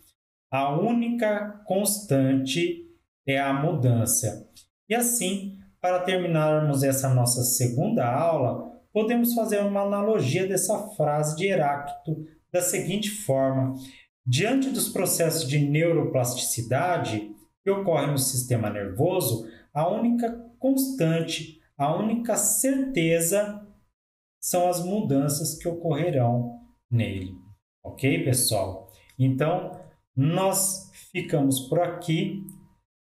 A 0.50 0.78
única 0.78 1.62
constante 1.64 2.84
é 3.26 3.40
a 3.40 3.54
mudança. 3.54 4.46
E 4.86 4.94
assim, 4.94 5.56
para 5.80 6.00
terminarmos 6.00 6.82
essa 6.82 7.08
nossa 7.12 7.42
segunda 7.42 8.06
aula, 8.06 8.72
podemos 8.92 9.34
fazer 9.34 9.60
uma 9.60 9.82
analogia 9.82 10.46
dessa 10.46 10.88
frase 10.90 11.36
de 11.36 11.46
Heráclito 11.46 12.26
da 12.52 12.60
seguinte 12.60 13.10
forma: 13.10 13.74
diante 14.26 14.70
dos 14.70 14.88
processos 14.88 15.48
de 15.48 15.58
neuroplasticidade 15.58 17.34
que 17.62 17.70
ocorrem 17.70 18.12
no 18.12 18.18
sistema 18.18 18.70
nervoso, 18.70 19.46
a 19.74 19.88
única 19.88 20.30
constante, 20.58 21.60
a 21.76 21.94
única 21.94 22.36
certeza 22.36 23.66
são 24.40 24.68
as 24.68 24.84
mudanças 24.84 25.58
que 25.58 25.68
ocorrerão 25.68 26.60
nele. 26.90 27.34
Ok, 27.84 28.24
pessoal? 28.24 28.90
Então, 29.18 29.72
nós 30.14 30.90
ficamos 31.12 31.60
por 31.68 31.80
aqui 31.80 32.46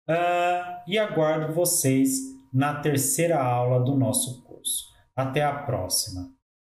uh, 0.08 0.82
e 0.86 0.98
aguardo 0.98 1.54
vocês 1.54 2.37
na 2.52 2.80
terceira 2.80 3.42
aula 3.42 3.84
do 3.84 3.96
nosso 3.96 4.42
curso. 4.44 4.84
Até 5.14 5.42
a 5.42 5.52
próxima! 5.52 6.37